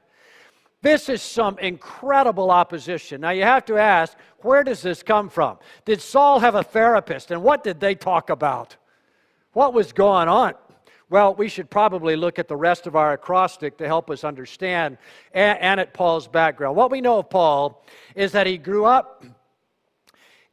This 0.84 1.08
is 1.08 1.22
some 1.22 1.58
incredible 1.60 2.50
opposition. 2.50 3.22
Now 3.22 3.30
you 3.30 3.42
have 3.42 3.64
to 3.64 3.78
ask, 3.78 4.18
where 4.40 4.62
does 4.62 4.82
this 4.82 5.02
come 5.02 5.30
from? 5.30 5.56
Did 5.86 6.02
Saul 6.02 6.40
have 6.40 6.56
a 6.56 6.62
therapist 6.62 7.30
and 7.30 7.42
what 7.42 7.64
did 7.64 7.80
they 7.80 7.94
talk 7.94 8.28
about? 8.28 8.76
What 9.54 9.72
was 9.72 9.94
going 9.94 10.28
on? 10.28 10.52
Well, 11.08 11.34
we 11.36 11.48
should 11.48 11.70
probably 11.70 12.16
look 12.16 12.38
at 12.38 12.48
the 12.48 12.56
rest 12.56 12.86
of 12.86 12.96
our 12.96 13.14
acrostic 13.14 13.78
to 13.78 13.86
help 13.86 14.10
us 14.10 14.24
understand 14.24 14.98
and, 15.32 15.58
and 15.58 15.80
at 15.80 15.94
Paul's 15.94 16.28
background. 16.28 16.76
What 16.76 16.90
we 16.90 17.00
know 17.00 17.20
of 17.20 17.30
Paul 17.30 17.82
is 18.14 18.32
that 18.32 18.46
he 18.46 18.58
grew 18.58 18.84
up 18.84 19.24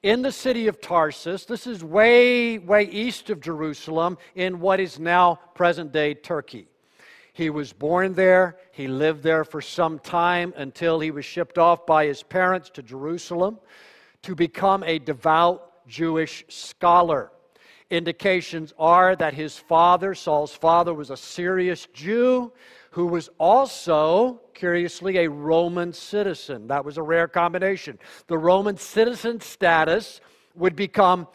in 0.02 0.22
the 0.22 0.32
city 0.32 0.68
of 0.68 0.80
Tarsus. 0.80 1.44
This 1.44 1.68
is 1.68 1.84
way, 1.84 2.58
way 2.58 2.84
east 2.86 3.30
of 3.32 3.42
Jerusalem 3.42 4.18
in 4.36 4.62
what 4.62 4.80
is 4.80 4.98
now 4.98 5.40
present 5.56 5.92
day 5.92 6.14
Turkey. 6.14 6.71
He 7.42 7.50
was 7.50 7.74
born 7.74 8.14
there. 8.14 8.58
He 8.72 8.88
lived 8.88 9.24
there 9.24 9.44
for 9.44 9.62
some 9.62 9.98
time 9.98 10.54
until 10.58 11.00
he 11.00 11.10
was 11.10 11.26
shipped 11.26 11.58
off 11.58 11.88
by 11.88 12.06
his 12.06 12.22
parents 12.22 12.70
to 12.76 12.84
Jerusalem 12.84 13.58
to 14.22 14.36
become 14.36 14.84
a 14.84 15.00
devout 15.00 15.88
Jewish 15.88 16.46
scholar. 16.50 17.32
Indications 17.90 18.76
are 18.78 19.16
that 19.16 19.34
his 19.34 19.58
father, 19.58 20.14
Saul's 20.14 20.54
father, 20.54 20.94
was 20.94 21.10
a 21.10 21.18
serious 21.18 21.88
Jew 21.96 22.54
who 22.92 23.08
was 23.08 23.32
also, 23.40 24.40
curiously, 24.54 25.18
a 25.18 25.28
Roman 25.28 25.94
citizen. 25.94 26.68
That 26.68 26.86
was 26.86 27.00
a 27.00 27.02
rare 27.02 27.28
combination. 27.28 27.98
The 28.28 28.38
Roman 28.38 28.78
citizen 28.78 29.42
status 29.42 30.22
would 30.54 30.76
become 30.76 31.28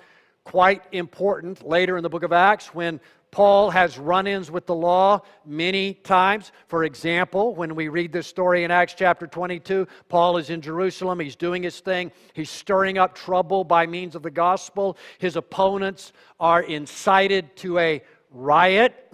quite 0.45 0.85
important 0.93 1.67
later 1.67 1.97
in 1.97 2.05
the 2.05 2.09
book 2.09 2.23
of 2.23 2.33
Acts 2.33 2.73
when 2.73 3.01
Paul 3.31 3.71
has 3.71 3.99
run 3.99 4.27
ins 4.27 4.51
with 4.51 4.67
the 4.67 4.75
law 4.75 5.21
many 5.45 5.95
times. 5.95 6.53
For 6.69 6.85
example, 6.85 7.55
when 7.55 7.75
we 7.75 7.89
read 7.89 8.13
this 8.13 8.27
story 8.27 8.65
in 8.65 8.71
Acts 8.71 8.95
chapter 8.95 9.27
22, 9.27 9.87
Paul 10.09 10.39
is 10.39 10.51
in 10.51 10.61
Jerusalem. 10.61 11.21
He's 11.21 11.37
doing 11.37 11.63
his 11.63 11.81
thing. 11.81 12.13
He's 12.33 12.51
stirring 12.51 12.99
up 12.99 13.15
trouble 13.15 13.65
by 13.65 13.87
means 13.87 14.15
of 14.15 14.23
the 14.23 14.31
gospel. 14.31 14.97
His 15.19 15.37
opponents 15.37 16.13
are 16.41 16.63
incited 16.63 17.57
to 17.57 17.79
a 17.79 18.03
riot, 18.31 19.13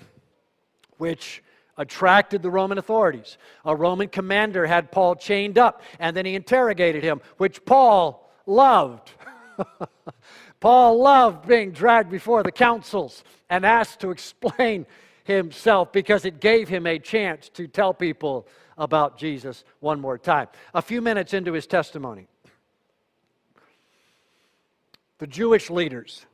which 0.99 1.43
attracted 1.79 2.43
the 2.43 2.51
Roman 2.51 2.79
authorities. 2.79 3.39
A 3.65 3.75
Roman 3.75 4.09
commander 4.09 4.67
had 4.67 4.93
Paul 4.93 5.17
chained 5.17 5.59
up, 5.59 5.83
and 5.99 6.17
then 6.17 6.27
he 6.27 6.35
interrogated 6.35 7.03
him, 7.03 7.21
which 7.39 7.65
Paul 7.65 8.31
loved. 8.47 9.11
Paul 10.63 11.03
loved 11.03 11.49
being 11.49 11.73
dragged 11.73 12.09
before 12.09 12.45
the 12.45 12.53
councils 12.53 13.25
and 13.51 13.67
asked 13.67 13.99
to 13.99 14.13
explain 14.13 14.87
himself 15.25 15.91
because 15.91 16.25
it 16.25 16.39
gave 16.39 16.69
him 16.69 16.87
a 16.87 17.01
chance 17.01 17.49
to 17.55 17.67
tell 17.67 17.93
people 17.93 18.47
about 18.79 19.19
Jesus 19.19 19.65
one 19.81 20.01
more 20.01 20.17
time. 20.17 20.47
A 20.73 20.81
few 20.81 21.03
minutes 21.03 21.35
into 21.35 21.53
his 21.53 21.67
testimony, 21.67 22.29
the 25.19 25.27
Jewish 25.27 25.69
leaders 25.69 26.27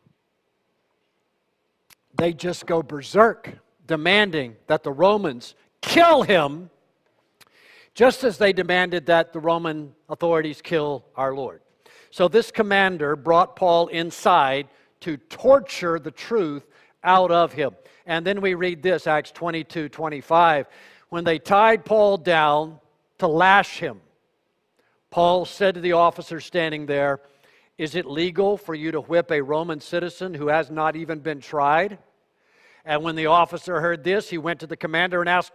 they 2.15 2.35
just 2.35 2.67
go 2.67 2.83
berserk 2.83 3.51
demanding 3.87 4.57
that 4.67 4.83
the 4.83 4.93
Romans 4.93 5.55
kill 5.81 6.23
him 6.23 6.69
just 7.95 8.25
as 8.25 8.37
they 8.37 8.53
demanded 8.53 9.07
that 9.07 9.33
the 9.33 9.41
Roman 9.41 9.95
authorities 10.11 10.61
kill 10.61 11.07
our 11.17 11.35
Lord. 11.35 11.63
So 12.11 12.29
this 12.29 12.51
commander 12.51 13.17
brought 13.17 13.57
Paul 13.57 13.89
inside 13.89 14.69
to 15.01 15.17
torture 15.17 15.99
the 15.99 16.11
truth 16.11 16.67
out 17.05 17.31
of 17.31 17.53
him. 17.53 17.77
And 18.07 18.27
then 18.27 18.41
we 18.41 18.55
read 18.55 18.83
this, 18.83 19.07
Acts 19.07 19.31
22 19.31 19.89
25. 19.89 20.67
When 21.11 21.25
they 21.25 21.39
tied 21.39 21.85
Paul 21.85 22.19
down 22.19 22.81
to 23.19 23.27
lash 23.27 23.79
him, 23.79 24.01
Paul 25.11 25.45
said 25.45 25.75
to 25.75 25.81
the 25.81 25.93
officer 25.93 26.41
standing 26.41 26.87
there, 26.87 27.21
Is 27.79 27.95
it 27.95 28.07
legal 28.07 28.57
for 28.57 28.75
you 28.75 28.91
to 28.93 29.01
whip 29.01 29.31
a 29.31 29.41
Roman 29.41 29.81
citizen 29.81 30.35
who 30.35 30.49
has 30.49 30.71
not 30.71 30.97
even 30.97 31.21
been 31.21 31.41
tried? 31.41 31.99
And 32.85 33.03
when 33.03 33.17
the 33.17 33.27
officer 33.27 33.81
heard 33.81 34.05
this, 34.05 34.31
he 34.31 34.39
went 34.39 34.61
to 34.61 34.67
the 34.67 34.77
commander 34.77 35.21
and 35.21 35.29
asked, 35.29 35.53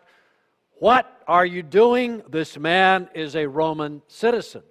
What 0.73 1.21
are 1.27 1.45
you 1.45 1.63
doing? 1.63 2.23
This 2.29 2.57
man 2.57 3.09
is 3.13 3.35
a 3.35 3.47
Roman 3.47 4.01
citizen. 4.07 4.63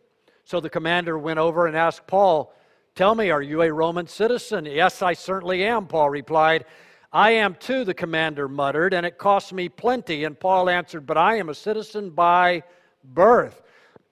So 0.52 0.60
the 0.60 0.68
commander 0.68 1.18
went 1.18 1.38
over 1.38 1.66
and 1.66 1.74
asked 1.74 2.06
Paul, 2.06 2.52
Tell 2.94 3.14
me, 3.14 3.30
are 3.30 3.40
you 3.40 3.62
a 3.62 3.72
Roman 3.72 4.06
citizen? 4.06 4.66
Yes, 4.66 5.00
I 5.00 5.14
certainly 5.14 5.64
am, 5.64 5.86
Paul 5.86 6.10
replied. 6.10 6.66
I 7.10 7.30
am 7.30 7.54
too, 7.54 7.86
the 7.86 7.94
commander 7.94 8.48
muttered, 8.48 8.92
and 8.92 9.06
it 9.06 9.16
costs 9.16 9.54
me 9.54 9.70
plenty. 9.70 10.24
And 10.24 10.38
Paul 10.38 10.68
answered, 10.68 11.06
But 11.06 11.16
I 11.16 11.36
am 11.36 11.48
a 11.48 11.54
citizen 11.54 12.10
by 12.10 12.64
birth. 13.02 13.62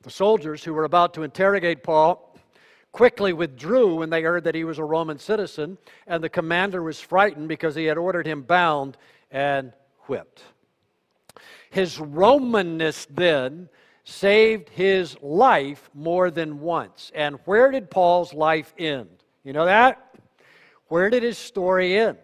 The 0.00 0.10
soldiers 0.10 0.64
who 0.64 0.72
were 0.72 0.84
about 0.84 1.12
to 1.12 1.24
interrogate 1.24 1.82
Paul 1.82 2.34
quickly 2.90 3.34
withdrew 3.34 3.96
when 3.96 4.08
they 4.08 4.22
heard 4.22 4.44
that 4.44 4.54
he 4.54 4.64
was 4.64 4.78
a 4.78 4.84
Roman 4.84 5.18
citizen, 5.18 5.76
and 6.06 6.24
the 6.24 6.30
commander 6.30 6.82
was 6.82 6.98
frightened 6.98 7.48
because 7.48 7.74
he 7.74 7.84
had 7.84 7.98
ordered 7.98 8.26
him 8.26 8.44
bound 8.44 8.96
and 9.30 9.74
whipped. 10.06 10.42
His 11.68 11.98
Romanness 11.98 13.06
then 13.10 13.68
saved 14.04 14.68
his 14.70 15.16
life 15.22 15.90
more 15.94 16.30
than 16.30 16.60
once. 16.60 17.12
And 17.14 17.38
where 17.44 17.70
did 17.70 17.90
Paul's 17.90 18.32
life 18.32 18.74
end? 18.78 19.08
You 19.44 19.52
know 19.52 19.66
that? 19.66 20.14
Where 20.88 21.10
did 21.10 21.22
his 21.22 21.38
story 21.38 21.96
end? 21.96 22.18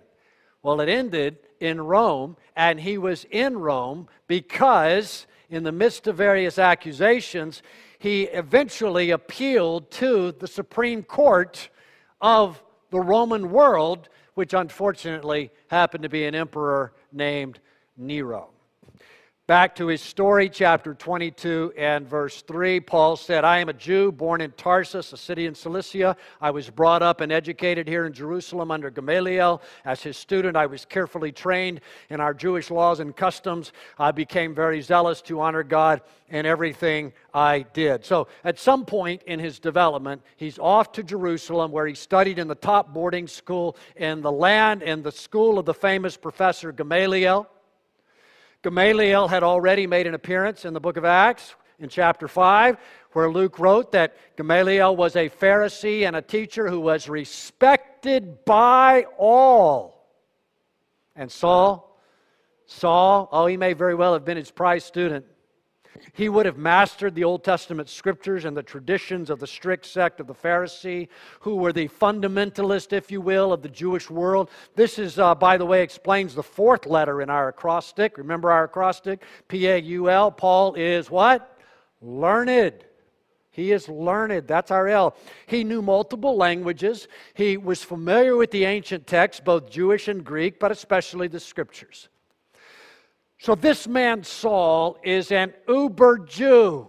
Well, 0.62 0.80
it 0.80 0.88
ended 0.88 1.38
in 1.61 1.80
Rome, 1.80 2.37
and 2.56 2.80
he 2.80 2.99
was 2.99 3.25
in 3.30 3.56
Rome 3.56 4.09
because, 4.26 5.26
in 5.49 5.62
the 5.62 5.73
midst 5.73 6.06
of 6.06 6.16
various 6.16 6.59
accusations, 6.59 7.62
he 7.99 8.25
eventually 8.25 9.11
appealed 9.11 9.90
to 9.92 10.33
the 10.33 10.49
Supreme 10.49 11.02
Court 11.02 11.71
of 12.21 12.62
the 12.90 13.00
Roman 13.00 13.50
world, 13.50 14.09
which 14.35 14.54
unfortunately 14.54 15.50
happened 15.68 16.02
to 16.02 16.09
be 16.09 16.25
an 16.26 16.35
emperor 16.35 16.92
named 17.12 17.61
Nero. 17.97 18.50
Back 19.46 19.76
to 19.76 19.86
his 19.86 20.02
story, 20.02 20.48
chapter 20.48 20.92
22 20.92 21.74
and 21.78 22.04
verse 22.04 22.42
3, 22.42 22.80
Paul 22.80 23.14
said, 23.14 23.44
I 23.44 23.60
am 23.60 23.68
a 23.68 23.72
Jew 23.72 24.10
born 24.10 24.40
in 24.40 24.50
Tarsus, 24.50 25.12
a 25.12 25.16
city 25.16 25.46
in 25.46 25.54
Cilicia. 25.54 26.16
I 26.40 26.50
was 26.50 26.68
brought 26.68 27.00
up 27.00 27.20
and 27.20 27.30
educated 27.30 27.86
here 27.86 28.06
in 28.06 28.12
Jerusalem 28.12 28.72
under 28.72 28.90
Gamaliel. 28.90 29.62
As 29.84 30.02
his 30.02 30.16
student, 30.16 30.56
I 30.56 30.66
was 30.66 30.84
carefully 30.84 31.30
trained 31.30 31.80
in 32.10 32.20
our 32.20 32.34
Jewish 32.34 32.72
laws 32.72 32.98
and 32.98 33.14
customs. 33.14 33.70
I 34.00 34.10
became 34.10 34.52
very 34.52 34.80
zealous 34.80 35.22
to 35.22 35.40
honor 35.40 35.62
God 35.62 36.00
in 36.28 36.44
everything 36.44 37.12
I 37.32 37.66
did. 37.72 38.04
So, 38.04 38.26
at 38.42 38.58
some 38.58 38.84
point 38.84 39.22
in 39.28 39.38
his 39.38 39.60
development, 39.60 40.22
he's 40.38 40.58
off 40.58 40.90
to 40.94 41.04
Jerusalem 41.04 41.70
where 41.70 41.86
he 41.86 41.94
studied 41.94 42.40
in 42.40 42.48
the 42.48 42.56
top 42.56 42.92
boarding 42.92 43.28
school 43.28 43.76
in 43.94 44.22
the 44.22 44.32
land 44.32 44.82
in 44.82 45.04
the 45.04 45.12
school 45.12 45.60
of 45.60 45.66
the 45.66 45.74
famous 45.74 46.16
professor 46.16 46.72
Gamaliel. 46.72 47.48
Gamaliel 48.66 49.28
had 49.28 49.44
already 49.44 49.87
made 49.87 50.08
an 50.08 50.14
appearance 50.14 50.64
in 50.64 50.75
the 50.75 50.80
book 50.80 50.96
of 50.96 51.04
Acts 51.04 51.54
in 51.78 51.88
chapter 51.88 52.26
5, 52.26 52.76
where 53.12 53.30
Luke 53.30 53.61
wrote 53.61 53.92
that 53.92 54.16
Gamaliel 54.37 54.96
was 54.96 55.14
a 55.14 55.28
Pharisee 55.28 56.04
and 56.04 56.16
a 56.16 56.20
teacher 56.20 56.66
who 56.66 56.80
was 56.80 57.08
respected 57.08 58.44
by 58.44 59.06
all. 59.18 60.11
And 61.14 61.30
Saul, 61.30 61.96
Saul, 62.66 63.28
oh, 63.30 63.46
he 63.46 63.56
may 63.56 63.73
very 63.73 63.94
well 63.94 64.14
have 64.14 64.25
been 64.25 64.37
his 64.37 64.50
prize 64.50 64.85
student. 64.85 65.26
He 66.12 66.28
would 66.28 66.46
have 66.46 66.58
mastered 66.58 67.14
the 67.14 67.24
Old 67.24 67.44
Testament 67.44 67.88
scriptures 67.88 68.44
and 68.44 68.56
the 68.56 68.62
traditions 68.62 69.30
of 69.30 69.38
the 69.38 69.46
strict 69.46 69.86
sect 69.86 70.20
of 70.20 70.26
the 70.26 70.34
Pharisee, 70.34 71.08
who 71.40 71.56
were 71.56 71.72
the 71.72 71.88
fundamentalist, 71.88 72.92
if 72.92 73.10
you 73.10 73.20
will, 73.20 73.52
of 73.52 73.62
the 73.62 73.68
Jewish 73.68 74.10
world. 74.10 74.50
This 74.74 74.98
is, 74.98 75.18
uh, 75.18 75.34
by 75.34 75.56
the 75.56 75.66
way, 75.66 75.82
explains 75.82 76.34
the 76.34 76.42
fourth 76.42 76.86
letter 76.86 77.22
in 77.22 77.30
our 77.30 77.48
acrostic. 77.48 78.18
Remember 78.18 78.50
our 78.50 78.64
acrostic? 78.64 79.22
P 79.48 79.66
A 79.66 79.78
U 79.78 80.10
L. 80.10 80.30
Paul 80.30 80.74
is 80.74 81.10
what? 81.10 81.58
Learned. 82.00 82.84
He 83.50 83.72
is 83.72 83.88
learned. 83.88 84.46
That's 84.46 84.70
our 84.70 84.86
L. 84.86 85.16
He 85.46 85.64
knew 85.64 85.80
multiple 85.80 86.36
languages. 86.36 87.08
He 87.32 87.56
was 87.56 87.82
familiar 87.82 88.36
with 88.36 88.50
the 88.50 88.66
ancient 88.66 89.06
texts, 89.06 89.40
both 89.42 89.70
Jewish 89.70 90.08
and 90.08 90.22
Greek, 90.22 90.60
but 90.60 90.70
especially 90.70 91.28
the 91.28 91.40
scriptures. 91.40 92.10
So, 93.38 93.55
this 93.55 93.87
man, 93.87 94.25
Saul, 94.25 94.99
is 95.05 95.31
an 95.31 95.52
uber 95.69 96.19
Jew, 96.19 96.88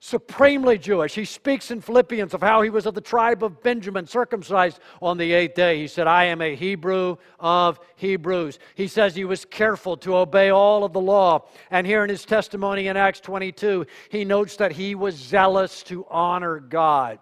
supremely 0.00 0.76
Jewish. 0.76 1.14
He 1.14 1.24
speaks 1.24 1.70
in 1.70 1.80
Philippians 1.80 2.34
of 2.34 2.42
how 2.42 2.60
he 2.60 2.68
was 2.68 2.84
of 2.84 2.94
the 2.94 3.00
tribe 3.00 3.42
of 3.42 3.62
Benjamin, 3.62 4.06
circumcised 4.06 4.80
on 5.00 5.16
the 5.16 5.32
eighth 5.32 5.54
day. 5.54 5.78
He 5.78 5.88
said, 5.88 6.06
I 6.06 6.24
am 6.24 6.42
a 6.42 6.54
Hebrew 6.54 7.16
of 7.40 7.80
Hebrews. 7.96 8.58
He 8.74 8.86
says 8.86 9.14
he 9.14 9.24
was 9.24 9.46
careful 9.46 9.96
to 9.98 10.16
obey 10.18 10.50
all 10.50 10.84
of 10.84 10.92
the 10.92 11.00
law. 11.00 11.46
And 11.70 11.86
here 11.86 12.04
in 12.04 12.10
his 12.10 12.26
testimony 12.26 12.88
in 12.88 12.96
Acts 12.98 13.20
22, 13.20 13.86
he 14.10 14.26
notes 14.26 14.56
that 14.58 14.72
he 14.72 14.94
was 14.94 15.14
zealous 15.14 15.82
to 15.84 16.06
honor 16.10 16.60
God. 16.60 17.18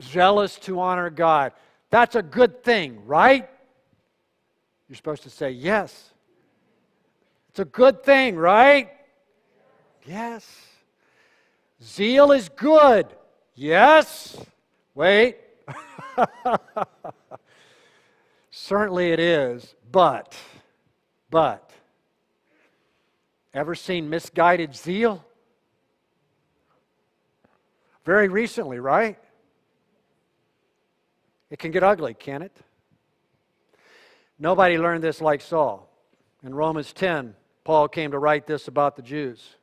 Zealous 0.00 0.56
to 0.60 0.78
honor 0.78 1.08
God. 1.08 1.52
That's 1.88 2.16
a 2.16 2.22
good 2.22 2.62
thing, 2.62 3.06
right? 3.06 3.48
You're 4.94 4.98
supposed 4.98 5.24
to 5.24 5.30
say 5.30 5.50
yes. 5.50 6.12
It's 7.48 7.58
a 7.58 7.64
good 7.64 8.04
thing, 8.04 8.36
right? 8.36 8.92
Yes. 10.06 10.48
Zeal 11.82 12.30
is 12.30 12.48
good. 12.48 13.08
Yes. 13.56 14.36
Wait. 14.94 15.38
Certainly 18.52 19.10
it 19.10 19.18
is, 19.18 19.74
but, 19.90 20.36
but, 21.28 21.72
ever 23.52 23.74
seen 23.74 24.08
misguided 24.08 24.76
zeal? 24.76 25.24
Very 28.04 28.28
recently, 28.28 28.78
right? 28.78 29.18
It 31.50 31.58
can 31.58 31.72
get 31.72 31.82
ugly, 31.82 32.14
can 32.14 32.42
it? 32.42 32.56
Nobody 34.38 34.78
learned 34.78 35.04
this 35.04 35.20
like 35.20 35.40
Saul. 35.40 35.88
In 36.42 36.54
Romans 36.54 36.92
10, 36.92 37.34
Paul 37.64 37.88
came 37.88 38.10
to 38.10 38.18
write 38.18 38.46
this 38.46 38.68
about 38.68 38.96
the 38.96 39.02
Jews 39.02 39.56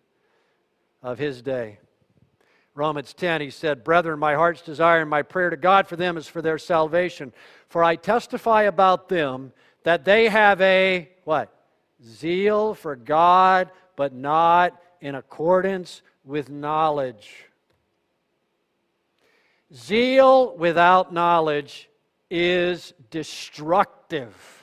of 1.03 1.19
his 1.19 1.41
day. 1.41 1.79
Romans 2.73 3.13
10, 3.13 3.41
he 3.41 3.49
said, 3.49 3.83
Brethren, 3.83 4.17
my 4.17 4.35
heart's 4.35 4.61
desire 4.61 5.01
and 5.01 5.09
my 5.09 5.23
prayer 5.23 5.49
to 5.49 5.57
God 5.57 5.87
for 5.87 5.97
them 5.97 6.15
is 6.15 6.27
for 6.27 6.41
their 6.41 6.57
salvation. 6.57 7.33
For 7.67 7.83
I 7.83 7.97
testify 7.97 8.63
about 8.63 9.09
them 9.09 9.51
that 9.83 10.05
they 10.05 10.29
have 10.29 10.61
a, 10.61 11.09
what? 11.25 11.53
Zeal 12.03 12.73
for 12.73 12.95
God, 12.95 13.69
but 13.95 14.13
not 14.13 14.81
in 15.01 15.15
accordance 15.15 16.01
with 16.23 16.49
knowledge. 16.49 17.45
Zeal 19.73 20.55
without 20.55 21.13
knowledge 21.13 21.89
is 22.29 22.93
destructive. 23.09 24.60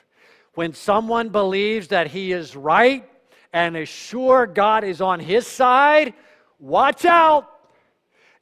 When 0.58 0.74
someone 0.74 1.28
believes 1.28 1.86
that 1.86 2.08
he 2.08 2.32
is 2.32 2.56
right 2.56 3.08
and 3.52 3.76
is 3.76 3.88
sure 3.88 4.44
God 4.44 4.82
is 4.82 5.00
on 5.00 5.20
his 5.20 5.46
side, 5.46 6.14
watch 6.58 7.04
out. 7.04 7.48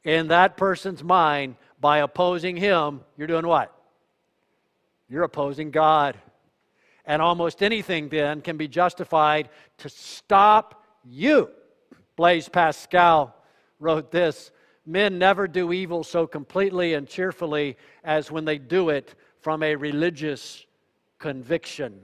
In 0.03 0.29
that 0.29 0.57
person's 0.57 1.03
mind, 1.03 1.57
by 1.79 1.99
opposing 1.99 2.57
him, 2.57 3.01
you're 3.17 3.27
doing 3.27 3.45
what? 3.45 3.71
You're 5.07 5.25
opposing 5.25 5.69
God. 5.69 6.17
And 7.05 7.21
almost 7.21 7.61
anything 7.61 8.09
then 8.09 8.41
can 8.41 8.57
be 8.57 8.67
justified 8.67 9.49
to 9.77 9.87
stop 9.87 10.83
you. 11.05 11.51
Blaise 12.15 12.49
Pascal 12.49 13.35
wrote 13.79 14.09
this 14.09 14.49
Men 14.87 15.19
never 15.19 15.47
do 15.47 15.71
evil 15.71 16.03
so 16.03 16.25
completely 16.25 16.95
and 16.95 17.07
cheerfully 17.07 17.77
as 18.03 18.31
when 18.31 18.43
they 18.43 18.57
do 18.57 18.89
it 18.89 19.13
from 19.39 19.61
a 19.61 19.75
religious 19.75 20.65
conviction. 21.19 22.01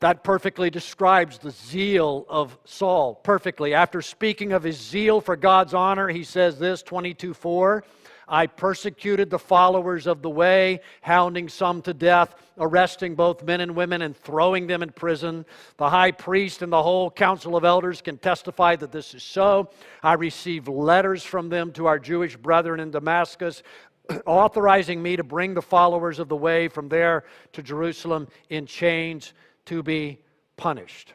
That 0.00 0.24
perfectly 0.24 0.70
describes 0.70 1.38
the 1.38 1.50
zeal 1.50 2.24
of 2.28 2.56
Saul. 2.64 3.14
Perfectly. 3.14 3.74
After 3.74 4.00
speaking 4.00 4.52
of 4.52 4.62
his 4.62 4.80
zeal 4.80 5.20
for 5.20 5.36
God's 5.36 5.74
honor, 5.74 6.08
he 6.08 6.24
says 6.24 6.58
this 6.58 6.82
22 6.82 7.34
4. 7.34 7.84
I 8.30 8.46
persecuted 8.46 9.28
the 9.28 9.40
followers 9.40 10.06
of 10.06 10.22
the 10.22 10.30
way, 10.30 10.80
hounding 11.02 11.48
some 11.48 11.82
to 11.82 11.92
death, 11.92 12.36
arresting 12.58 13.16
both 13.16 13.42
men 13.42 13.60
and 13.60 13.74
women, 13.74 14.02
and 14.02 14.16
throwing 14.16 14.68
them 14.68 14.84
in 14.84 14.90
prison. 14.90 15.44
The 15.78 15.90
high 15.90 16.12
priest 16.12 16.62
and 16.62 16.72
the 16.72 16.82
whole 16.82 17.10
council 17.10 17.56
of 17.56 17.64
elders 17.64 18.00
can 18.00 18.18
testify 18.18 18.76
that 18.76 18.92
this 18.92 19.14
is 19.14 19.24
so. 19.24 19.70
I 20.00 20.12
received 20.12 20.68
letters 20.68 21.24
from 21.24 21.48
them 21.48 21.72
to 21.72 21.86
our 21.86 21.98
Jewish 21.98 22.36
brethren 22.36 22.78
in 22.78 22.92
Damascus, 22.92 23.64
authorizing 24.26 25.02
me 25.02 25.16
to 25.16 25.24
bring 25.24 25.54
the 25.54 25.62
followers 25.62 26.18
of 26.18 26.28
the 26.28 26.36
way 26.36 26.68
from 26.68 26.88
there 26.88 27.24
to 27.52 27.62
Jerusalem 27.62 28.28
in 28.48 28.66
chains 28.66 29.32
to 29.66 29.82
be 29.82 30.20
punished. 30.56 31.14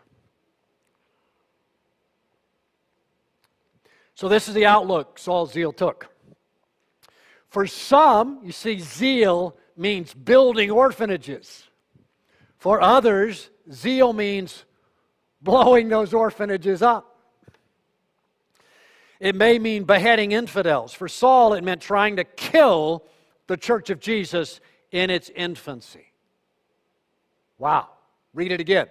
So, 4.16 4.30
this 4.30 4.48
is 4.48 4.54
the 4.54 4.66
outlook 4.66 5.20
Saul's 5.20 5.52
zeal 5.52 5.74
took. 5.74 6.08
For 7.50 7.68
some, 7.68 8.40
you 8.44 8.52
see, 8.52 8.80
zeal 8.80 9.58
means 9.76 10.14
building 10.14 10.72
orphanages. 10.72 11.68
For 12.58 12.82
others, 12.82 13.50
zeal 13.72 14.14
means 14.14 14.66
blowing 15.42 15.90
those 15.90 16.14
orphanages 16.14 16.82
up. 16.82 17.15
It 19.20 19.36
may 19.36 19.60
mean 19.60 19.84
beheading 19.84 20.32
infidels. 20.32 20.94
For 20.94 21.08
Saul, 21.08 21.54
it 21.54 21.64
meant 21.64 21.82
trying 21.82 22.18
to 22.18 22.24
kill 22.24 23.04
the 23.48 23.58
church 23.58 23.90
of 23.90 24.00
Jesus 24.00 24.60
in 24.92 25.10
its 25.10 25.30
infancy. 25.30 26.12
Wow. 27.58 27.90
Read 28.34 28.52
it 28.52 28.60
again. 28.60 28.88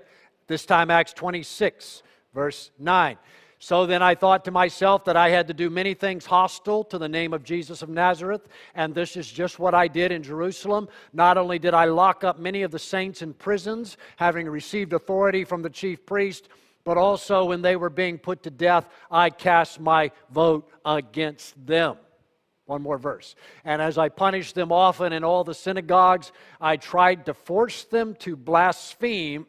This 0.46 0.64
time, 0.64 0.90
Acts 0.90 1.12
26, 1.12 2.02
verse 2.34 2.70
9. 2.78 3.16
So 3.58 3.86
then 3.86 4.02
I 4.02 4.14
thought 4.14 4.44
to 4.44 4.50
myself 4.50 5.06
that 5.06 5.16
I 5.16 5.30
had 5.30 5.48
to 5.48 5.54
do 5.54 5.70
many 5.70 5.94
things 5.94 6.26
hostile 6.26 6.84
to 6.84 6.98
the 6.98 7.08
name 7.08 7.32
of 7.32 7.44
Jesus 7.44 7.80
of 7.80 7.88
Nazareth, 7.88 8.46
and 8.74 8.94
this 8.94 9.16
is 9.16 9.30
just 9.30 9.58
what 9.58 9.74
I 9.74 9.88
did 9.88 10.12
in 10.12 10.22
Jerusalem. 10.22 10.86
Not 11.14 11.38
only 11.38 11.58
did 11.58 11.72
I 11.72 11.86
lock 11.86 12.24
up 12.24 12.38
many 12.38 12.62
of 12.62 12.70
the 12.70 12.78
saints 12.78 13.22
in 13.22 13.32
prisons, 13.32 13.96
having 14.16 14.46
received 14.48 14.92
authority 14.92 15.44
from 15.44 15.62
the 15.62 15.70
chief 15.70 16.04
priest, 16.04 16.50
but 16.84 16.96
also 16.98 17.46
when 17.46 17.62
they 17.62 17.76
were 17.76 17.90
being 17.90 18.18
put 18.18 18.42
to 18.44 18.50
death, 18.50 18.86
I 19.10 19.30
cast 19.30 19.80
my 19.80 20.10
vote 20.30 20.70
against 20.84 21.66
them. 21.66 21.96
One 22.66 22.82
more 22.82 22.98
verse. 22.98 23.34
And 23.64 23.82
as 23.82 23.98
I 23.98 24.08
punished 24.08 24.54
them 24.54 24.72
often 24.72 25.12
in 25.12 25.24
all 25.24 25.44
the 25.44 25.54
synagogues, 25.54 26.32
I 26.60 26.76
tried 26.76 27.26
to 27.26 27.34
force 27.34 27.84
them 27.84 28.14
to 28.20 28.36
blaspheme, 28.36 29.46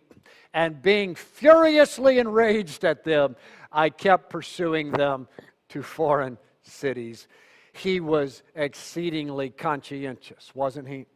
and 0.53 0.81
being 0.81 1.15
furiously 1.15 2.17
enraged 2.19 2.85
at 2.85 3.03
them, 3.03 3.35
I 3.71 3.89
kept 3.89 4.29
pursuing 4.29 4.91
them 4.91 5.27
to 5.69 5.83
foreign 5.83 6.37
cities. 6.61 7.27
He 7.73 7.99
was 7.99 8.41
exceedingly 8.55 9.49
conscientious, 9.49 10.55
wasn't 10.55 10.87
he? 10.87 11.07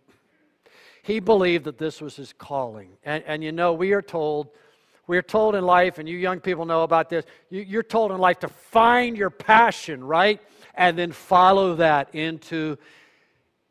He 1.04 1.22
believed 1.22 1.64
that 1.66 1.78
this 1.78 2.02
was 2.02 2.18
his 2.18 2.34
calling. 2.34 2.92
And, 3.04 3.24
and 3.26 3.44
you 3.44 3.54
know, 3.54 3.72
we 3.72 3.94
are 3.94 4.02
told, 4.02 4.50
we 5.10 5.17
are 5.17 5.24
told 5.24 5.56
in 5.56 5.65
life, 5.65 5.98
and 5.98 6.08
you 6.08 6.15
young 6.19 6.39
people 6.39 6.65
know 6.65 6.84
about 6.84 7.10
this, 7.10 7.26
you, 7.50 7.62
you're 7.62 7.82
told 7.82 8.12
in 8.12 8.19
life 8.19 8.38
to 8.38 8.48
find 8.48 9.17
your 9.17 9.32
passion, 9.32 10.04
right? 10.04 10.39
And 10.76 10.95
then 10.95 11.12
follow 11.12 11.74
that 11.78 12.13
into 12.13 12.78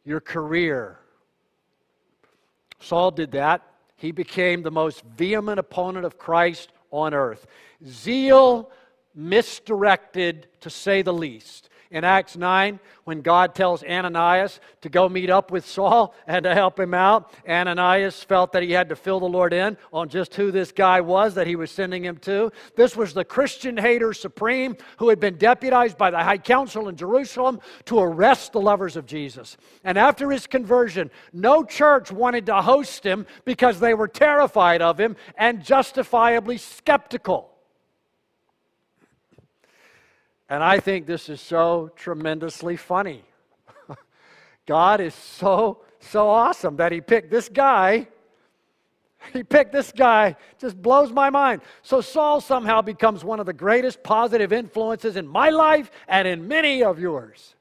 your 0.05 0.19
career. 0.19 0.99
Saul 2.81 3.13
did 3.13 3.31
that. 3.31 3.63
He 3.95 4.11
became 4.11 4.65
the 4.65 4.73
most 4.73 5.05
vehement 5.17 5.61
opponent 5.61 6.05
of 6.05 6.19
Christ 6.19 6.73
on 6.91 7.15
earth. 7.15 7.47
Zeal 7.87 8.69
misdirected, 9.15 10.49
to 10.63 10.71
say 10.71 11.03
the 11.03 11.15
least. 11.15 11.69
In 11.91 12.05
Acts 12.05 12.37
9, 12.37 12.81
when 13.05 13.23
God 13.23 13.55
tells 13.55 13.83
Ananias 13.83 14.61
to 14.83 14.91
go 14.91 15.09
meet 15.09 15.31
up 15.31 15.51
with 15.51 15.65
Saul 15.65 16.15
and 16.27 16.45
to 16.45 16.55
help 16.55 16.79
him 16.79 16.93
out, 16.93 17.33
Ananias 17.49 18.23
felt 18.23 18.53
that 18.53 18.63
he 18.63 18.73
had 18.73 18.91
to 18.91 18.97
fill 18.97 19.21
the 19.21 19.27
Lord 19.27 19.55
in 19.55 19.79
on 19.91 20.11
just 20.11 20.35
who 20.35 20.51
this 20.51 20.71
guy 20.71 21.01
was 21.01 21.35
that 21.35 21.47
he 21.47 21.57
was 21.57 21.71
sending 21.71 22.05
him 22.05 22.19
to. 22.19 22.53
This 22.77 22.95
was 22.95 23.15
the 23.15 23.25
Christian 23.25 23.79
hater 23.79 24.13
supreme 24.13 24.77
who 24.99 25.09
had 25.09 25.19
been 25.19 25.39
deputized 25.39 25.97
by 25.97 26.11
the 26.11 26.23
high 26.23 26.37
council 26.37 26.89
in 26.89 26.97
Jerusalem 26.97 27.59
to 27.87 28.01
arrest 28.01 28.53
the 28.53 28.61
lovers 28.61 28.97
of 28.97 29.07
Jesus. 29.07 29.57
And 29.83 29.97
after 29.97 30.31
his 30.31 30.47
conversion, 30.47 31.11
no 31.33 31.65
church 31.65 32.13
wanted 32.13 32.45
to 32.47 32.61
host 32.61 33.03
him 33.03 33.27
because 33.47 33.81
they 33.81 33.95
were 33.95 34.09
terrified 34.09 34.83
of 34.83 35.01
him 35.01 35.17
and 35.39 35.65
justifiably 35.65 36.59
skeptical. 36.59 37.51
And 40.49 40.63
I 40.63 40.81
think 40.81 41.07
this 41.07 41.29
is 41.29 41.41
so 41.41 41.91
tremendously 41.97 42.77
funny. 42.77 43.23
God 44.67 45.01
is 45.01 45.15
so, 45.15 45.83
so 46.01 46.29
awesome 46.29 46.77
that 46.77 46.93
He 46.93 47.01
picked 47.01 47.31
this 47.31 47.49
guy. 47.49 48.09
He 49.33 49.43
picked 49.43 49.73
this 49.73 49.91
guy, 49.91 50.37
just 50.61 50.81
blows 50.81 51.11
my 51.11 51.29
mind. 51.29 51.63
So 51.83 52.01
Saul 52.01 52.41
somehow 52.41 52.83
becomes 52.83 53.25
one 53.25 53.41
of 53.41 53.47
the 53.47 53.53
greatest 53.53 54.05
positive 54.05 54.53
influences 54.53 55.17
in 55.17 55.27
my 55.27 55.51
life 55.51 55.91
and 56.07 56.29
in 56.29 56.47
many 56.47 56.85
of 56.85 57.01
yours 57.01 57.57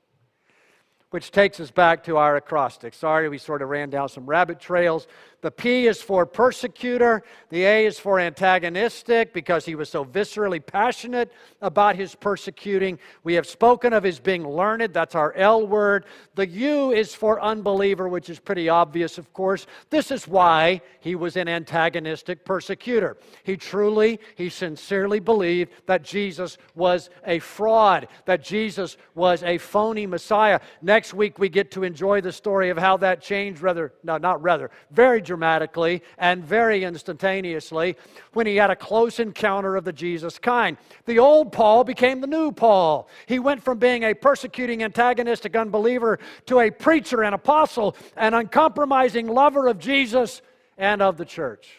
which 1.09 1.31
takes 1.31 1.59
us 1.59 1.71
back 1.71 2.03
to 2.03 2.17
our 2.17 2.35
acrostic. 2.35 2.93
Sorry, 2.93 3.29
we 3.29 3.37
sort 3.37 3.61
of 3.61 3.69
ran 3.69 3.89
down 3.89 4.09
some 4.09 4.25
rabbit 4.25 4.59
trails. 4.59 5.07
The 5.41 5.51
P 5.51 5.85
is 5.85 6.01
for 6.01 6.25
persecutor, 6.25 7.21
the 7.49 7.63
A 7.63 7.85
is 7.85 7.99
for 7.99 8.19
antagonistic 8.19 9.33
because 9.33 9.65
he 9.65 9.75
was 9.75 9.87
so 9.87 10.03
viscerally 10.03 10.65
passionate 10.65 11.31
about 11.61 11.95
his 11.95 12.15
persecuting. 12.15 12.97
We 13.23 13.35
have 13.35 13.45
spoken 13.45 13.93
of 13.93 14.03
his 14.03 14.19
being 14.19 14.47
learned, 14.47 14.93
that's 14.93 15.13
our 15.13 15.33
L 15.35 15.67
word. 15.67 16.05
The 16.33 16.47
U 16.47 16.91
is 16.91 17.13
for 17.13 17.39
unbeliever, 17.39 18.09
which 18.09 18.31
is 18.31 18.39
pretty 18.39 18.67
obvious, 18.67 19.19
of 19.19 19.31
course. 19.31 19.67
This 19.91 20.09
is 20.09 20.27
why 20.27 20.81
he 21.01 21.13
was 21.13 21.37
an 21.37 21.47
antagonistic 21.47 22.43
persecutor. 22.43 23.17
He 23.43 23.57
truly, 23.57 24.19
he 24.35 24.49
sincerely 24.49 25.19
believed 25.19 25.71
that 25.85 26.03
Jesus 26.03 26.57
was 26.73 27.11
a 27.27 27.37
fraud, 27.39 28.07
that 28.25 28.43
Jesus 28.43 28.97
was 29.13 29.43
a 29.43 29.59
phony 29.59 30.07
Messiah. 30.07 30.59
Next 30.81 31.13
week, 31.13 31.37
we 31.37 31.47
get 31.47 31.69
to 31.71 31.83
enjoy 31.83 32.21
the 32.21 32.31
story 32.31 32.69
of 32.69 32.77
how 32.77 32.97
that 32.97 33.21
changed, 33.21 33.61
rather, 33.61 33.93
no, 34.03 34.17
not 34.17 34.41
rather, 34.41 34.71
very 34.89 35.21
dramatically 35.27 36.01
and 36.17 36.43
very 36.43 36.83
instantaneously 36.83 37.95
when 38.33 38.47
he 38.47 38.55
had 38.55 38.71
a 38.71 38.75
close 38.75 39.19
encounter 39.19 39.75
of 39.75 39.85
the 39.85 39.93
Jesus 39.93 40.39
kind. 40.39 40.77
The 41.05 41.19
old 41.19 41.51
Paul 41.51 41.83
became 41.83 42.19
the 42.19 42.27
new 42.27 42.51
Paul. 42.51 43.07
He 43.27 43.37
went 43.37 43.63
from 43.63 43.77
being 43.77 44.03
a 44.03 44.15
persecuting, 44.15 44.81
antagonistic 44.81 45.55
unbeliever 45.55 46.17
to 46.47 46.61
a 46.61 46.71
preacher 46.71 47.23
and 47.23 47.35
apostle, 47.35 47.95
an 48.15 48.33
uncompromising 48.33 49.27
lover 49.27 49.67
of 49.67 49.77
Jesus 49.77 50.41
and 50.79 51.03
of 51.03 51.17
the 51.17 51.25
church. 51.25 51.69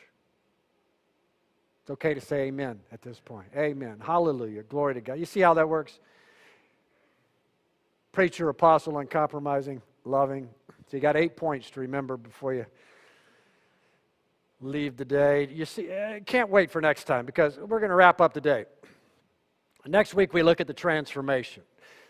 It's 1.83 1.91
okay 1.91 2.15
to 2.15 2.21
say 2.21 2.43
amen 2.43 2.79
at 2.93 3.03
this 3.03 3.19
point. 3.19 3.49
Amen. 3.57 3.97
Hallelujah. 3.99 4.63
Glory 4.63 4.95
to 4.95 5.01
God. 5.01 5.19
You 5.19 5.25
see 5.25 5.41
how 5.41 5.55
that 5.55 5.69
works? 5.69 5.99
preacher, 8.19 8.49
apostle, 8.49 8.99
uncompromising, 8.99 9.81
loving. 10.05 10.49
So 10.91 10.97
you 10.97 11.01
got 11.01 11.17
eight 11.17 11.37
points 11.37 11.71
to 11.71 11.81
remember 11.81 12.17
before 12.17 12.53
you 12.53 12.67
leave 14.61 14.97
the 14.97 15.05
day. 15.05 15.49
You 15.53 15.65
see, 15.65 15.89
eh, 15.89 16.21
can't 16.21 16.51
wait 16.51 16.71
for 16.71 16.81
next 16.81 17.05
time 17.05 17.27
because 17.27 17.59
we're 17.59 17.79
going 17.79 17.91
to 17.91 17.95
wrap 17.95 18.21
up 18.21 18.33
the 18.33 18.41
today. 18.41 18.65
Next 19.87 20.15
week 20.15 20.35
we 20.35 20.43
look 20.43 20.61
at 20.61 20.67
the 20.67 20.75
transformation. 20.75 21.63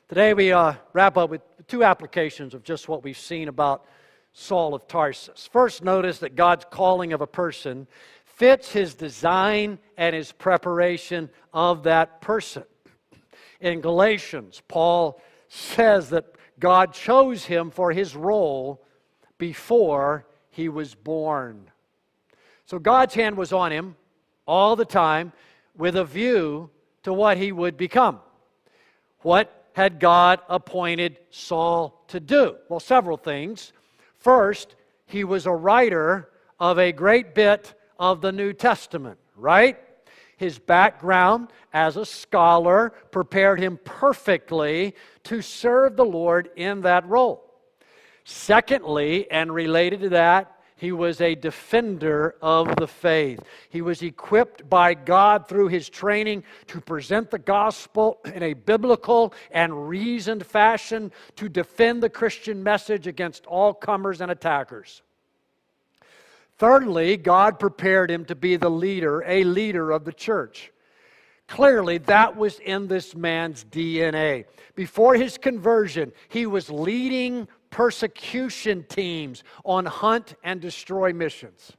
Today 0.08 0.32
we 0.32 0.52
uh, 0.52 0.74
wrap 0.94 1.18
up 1.18 1.28
with 1.28 1.42
two 1.66 1.84
applications 1.84 2.54
of 2.54 2.64
just 2.64 2.88
what 2.88 3.04
we've 3.04 3.18
seen 3.18 3.48
about 3.48 3.84
Saul 4.32 4.74
of 4.74 4.88
Tarsus. 4.88 5.48
First, 5.52 5.84
notice 5.84 6.18
that 6.20 6.34
God's 6.34 6.64
calling 6.70 7.12
of 7.12 7.20
a 7.20 7.26
person 7.26 7.86
fits 8.24 8.72
his 8.72 8.94
design 8.94 9.78
and 9.96 10.14
his 10.14 10.32
preparation 10.32 11.28
of 11.52 11.82
that 11.82 12.20
person. 12.20 12.64
In 13.60 13.80
Galatians, 13.80 14.62
Paul 14.68 15.20
says 15.48 16.10
that 16.10 16.24
God 16.58 16.94
chose 16.94 17.44
him 17.44 17.70
for 17.70 17.92
his 17.92 18.16
role 18.16 18.84
before 19.36 20.26
he 20.50 20.68
was 20.68 20.94
born. 20.94 21.70
So 22.68 22.78
God's 22.78 23.14
hand 23.14 23.38
was 23.38 23.54
on 23.54 23.72
him 23.72 23.96
all 24.46 24.76
the 24.76 24.84
time 24.84 25.32
with 25.74 25.96
a 25.96 26.04
view 26.04 26.68
to 27.02 27.14
what 27.14 27.38
he 27.38 27.50
would 27.50 27.78
become. 27.78 28.20
What 29.22 29.70
had 29.72 29.98
God 29.98 30.40
appointed 30.50 31.18
Saul 31.30 32.04
to 32.08 32.20
do? 32.20 32.56
Well, 32.68 32.78
several 32.78 33.16
things. 33.16 33.72
First, 34.18 34.76
he 35.06 35.24
was 35.24 35.46
a 35.46 35.52
writer 35.52 36.28
of 36.60 36.78
a 36.78 36.92
great 36.92 37.34
bit 37.34 37.72
of 37.98 38.20
the 38.20 38.32
New 38.32 38.52
Testament, 38.52 39.18
right? 39.34 39.78
His 40.36 40.58
background 40.58 41.48
as 41.72 41.96
a 41.96 42.04
scholar 42.04 42.90
prepared 43.10 43.60
him 43.60 43.78
perfectly 43.82 44.94
to 45.24 45.40
serve 45.40 45.96
the 45.96 46.04
Lord 46.04 46.50
in 46.54 46.82
that 46.82 47.08
role. 47.08 47.50
Secondly, 48.24 49.30
and 49.30 49.54
related 49.54 50.00
to 50.00 50.10
that, 50.10 50.57
he 50.78 50.92
was 50.92 51.20
a 51.20 51.34
defender 51.34 52.36
of 52.40 52.76
the 52.76 52.86
faith. 52.86 53.40
He 53.68 53.82
was 53.82 54.00
equipped 54.00 54.70
by 54.70 54.94
God 54.94 55.48
through 55.48 55.68
his 55.68 55.88
training 55.88 56.44
to 56.68 56.80
present 56.80 57.30
the 57.30 57.38
gospel 57.38 58.20
in 58.24 58.44
a 58.44 58.54
biblical 58.54 59.34
and 59.50 59.88
reasoned 59.88 60.46
fashion 60.46 61.10
to 61.36 61.48
defend 61.48 62.02
the 62.02 62.08
Christian 62.08 62.62
message 62.62 63.08
against 63.08 63.44
all 63.46 63.74
comers 63.74 64.20
and 64.20 64.30
attackers. 64.30 65.02
Thirdly, 66.58 67.16
God 67.16 67.58
prepared 67.58 68.10
him 68.10 68.24
to 68.26 68.36
be 68.36 68.56
the 68.56 68.70
leader, 68.70 69.24
a 69.26 69.42
leader 69.44 69.90
of 69.90 70.04
the 70.04 70.12
church. 70.12 70.72
Clearly, 71.48 71.98
that 71.98 72.36
was 72.36 72.58
in 72.60 72.88
this 72.88 73.16
man's 73.16 73.64
DNA. 73.64 74.44
Before 74.74 75.14
his 75.14 75.38
conversion, 75.38 76.12
he 76.28 76.46
was 76.46 76.70
leading 76.70 77.48
persecution 77.70 78.84
teams 78.88 79.44
on 79.64 79.86
hunt 79.86 80.34
and 80.42 80.60
destroy 80.60 81.12
missions. 81.12 81.72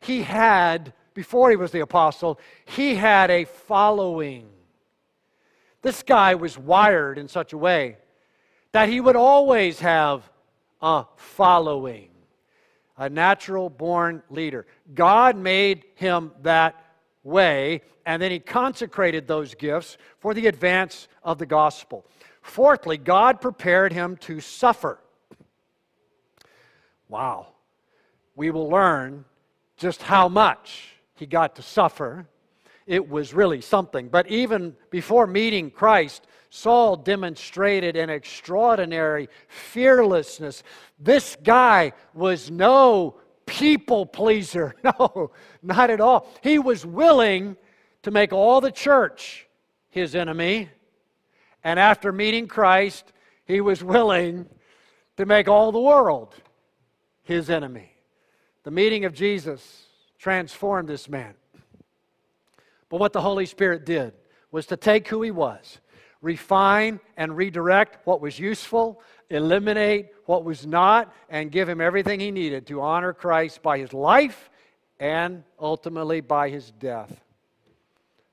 He 0.00 0.22
had, 0.22 0.92
before 1.14 1.50
he 1.50 1.56
was 1.56 1.72
the 1.72 1.80
apostle, 1.80 2.38
he 2.64 2.94
had 2.94 3.30
a 3.30 3.44
following. 3.44 4.48
This 5.82 6.02
guy 6.02 6.34
was 6.34 6.58
wired 6.58 7.18
in 7.18 7.28
such 7.28 7.52
a 7.52 7.58
way 7.58 7.96
that 8.72 8.88
he 8.88 9.00
would 9.00 9.16
always 9.16 9.80
have 9.80 10.30
a 10.80 11.04
following 11.16 12.10
a 13.00 13.08
natural 13.08 13.70
born 13.70 14.22
leader. 14.28 14.66
God 14.94 15.34
made 15.34 15.84
him 15.94 16.32
that 16.42 16.84
way, 17.22 17.82
and 18.06 18.20
then 18.20 18.30
he 18.30 18.38
consecrated 18.38 19.26
those 19.26 19.54
gifts 19.54 19.98
for 20.18 20.34
the 20.34 20.46
advance 20.46 21.08
of 21.22 21.38
the 21.38 21.46
gospel. 21.46 22.04
Fourthly, 22.42 22.96
God 22.96 23.40
prepared 23.40 23.92
him 23.92 24.16
to 24.18 24.40
suffer. 24.40 24.98
Wow. 27.08 27.48
We 28.34 28.50
will 28.50 28.68
learn 28.68 29.24
just 29.76 30.02
how 30.02 30.28
much 30.28 30.94
he 31.14 31.26
got 31.26 31.56
to 31.56 31.62
suffer 31.62 32.26
it 32.86 33.08
was 33.08 33.32
really 33.32 33.60
something. 33.60 34.08
But 34.08 34.26
even 34.28 34.74
before 34.90 35.26
meeting 35.26 35.70
Christ, 35.70 36.26
Saul 36.50 36.96
demonstrated 36.96 37.96
an 37.96 38.10
extraordinary 38.10 39.28
fearlessness. 39.46 40.64
This 40.98 41.36
guy 41.44 41.92
was 42.14 42.50
no 42.50 43.14
people 43.50 44.06
pleaser. 44.06 44.74
No, 44.84 45.32
not 45.62 45.90
at 45.90 46.00
all. 46.00 46.28
He 46.42 46.58
was 46.58 46.86
willing 46.86 47.56
to 48.02 48.10
make 48.10 48.32
all 48.32 48.60
the 48.60 48.70
church 48.70 49.46
his 49.90 50.14
enemy. 50.14 50.70
And 51.62 51.78
after 51.78 52.12
meeting 52.12 52.46
Christ, 52.46 53.12
he 53.44 53.60
was 53.60 53.84
willing 53.84 54.46
to 55.16 55.26
make 55.26 55.48
all 55.48 55.72
the 55.72 55.80
world 55.80 56.34
his 57.24 57.50
enemy. 57.50 57.92
The 58.62 58.70
meeting 58.70 59.04
of 59.04 59.12
Jesus 59.12 59.86
transformed 60.18 60.88
this 60.88 61.08
man. 61.08 61.34
But 62.88 63.00
what 63.00 63.12
the 63.12 63.20
Holy 63.20 63.46
Spirit 63.46 63.84
did 63.84 64.12
was 64.50 64.66
to 64.66 64.76
take 64.76 65.08
who 65.08 65.22
he 65.22 65.30
was, 65.30 65.80
refine 66.22 67.00
and 67.16 67.36
redirect 67.36 68.06
what 68.06 68.20
was 68.20 68.38
useful, 68.38 69.02
eliminate 69.30 70.10
what 70.26 70.44
was 70.44 70.66
not, 70.66 71.12
and 71.28 71.50
give 71.50 71.68
him 71.68 71.80
everything 71.80 72.20
he 72.20 72.30
needed 72.30 72.66
to 72.66 72.80
honor 72.82 73.12
Christ 73.12 73.62
by 73.62 73.78
his 73.78 73.92
life 73.92 74.50
and 74.98 75.44
ultimately 75.58 76.20
by 76.20 76.50
his 76.50 76.70
death. 76.72 77.24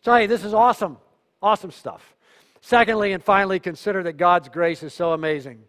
So, 0.02 0.14
hey, 0.14 0.28
this 0.28 0.44
is 0.44 0.54
awesome. 0.54 0.98
Awesome 1.42 1.72
stuff. 1.72 2.16
Secondly, 2.62 3.14
and 3.14 3.24
finally, 3.24 3.60
consider 3.60 4.04
that 4.04 4.18
God's 4.18 4.50
grace 4.50 4.84
is 4.84 4.94
so 4.94 5.14
amazing 5.14 5.64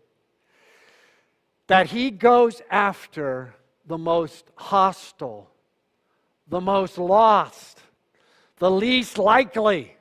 that 1.69 1.87
He 1.87 2.11
goes 2.11 2.61
after 2.71 3.55
the 3.87 3.99
most 3.99 4.51
hostile, 4.57 5.51
the 6.49 6.61
most 6.61 6.99
lost, 6.99 7.81
the 8.57 8.71
least 8.71 9.17
likely. 9.17 9.95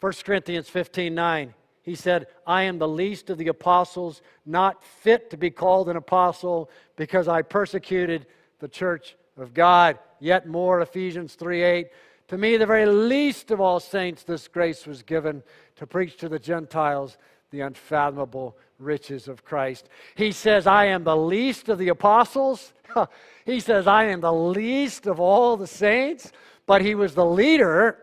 1 0.00 0.12
Corinthians 0.24 0.68
15 0.68 1.14
9, 1.14 1.54
he 1.90 1.96
said, 1.96 2.28
I 2.46 2.62
am 2.62 2.78
the 2.78 2.86
least 2.86 3.30
of 3.30 3.38
the 3.38 3.48
apostles, 3.48 4.22
not 4.46 4.84
fit 4.84 5.28
to 5.30 5.36
be 5.36 5.50
called 5.50 5.88
an 5.88 5.96
apostle 5.96 6.70
because 6.94 7.26
I 7.26 7.42
persecuted 7.42 8.26
the 8.60 8.68
church 8.68 9.16
of 9.36 9.52
God. 9.54 9.98
Yet 10.20 10.46
more, 10.46 10.80
Ephesians 10.82 11.34
3 11.34 11.62
8, 11.64 11.86
to 12.28 12.38
me, 12.38 12.56
the 12.56 12.64
very 12.64 12.86
least 12.86 13.50
of 13.50 13.60
all 13.60 13.80
saints, 13.80 14.22
this 14.22 14.46
grace 14.46 14.86
was 14.86 15.02
given 15.02 15.42
to 15.74 15.84
preach 15.84 16.16
to 16.18 16.28
the 16.28 16.38
Gentiles 16.38 17.18
the 17.50 17.62
unfathomable 17.62 18.56
riches 18.78 19.26
of 19.26 19.44
Christ. 19.44 19.88
He 20.14 20.30
says, 20.30 20.68
I 20.68 20.84
am 20.84 21.02
the 21.02 21.16
least 21.16 21.68
of 21.68 21.78
the 21.78 21.88
apostles. 21.88 22.72
he 23.44 23.58
says, 23.58 23.88
I 23.88 24.04
am 24.04 24.20
the 24.20 24.32
least 24.32 25.08
of 25.08 25.18
all 25.18 25.56
the 25.56 25.66
saints. 25.66 26.30
But 26.66 26.82
he 26.82 26.94
was 26.94 27.16
the 27.16 27.26
leader 27.26 27.98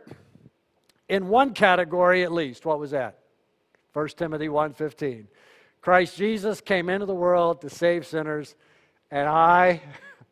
in 1.07 1.29
one 1.29 1.53
category 1.53 2.23
at 2.23 2.33
least. 2.33 2.65
What 2.65 2.79
was 2.79 2.91
that? 2.91 3.19
1 3.97 4.09
Timothy 4.09 4.47
1:15. 4.47 5.27
Christ 5.81 6.17
Jesus 6.17 6.61
came 6.61 6.87
into 6.87 7.07
the 7.07 7.15
world 7.15 7.61
to 7.61 7.69
save 7.71 8.05
sinners, 8.05 8.53
and 9.09 9.27
I 9.27 9.81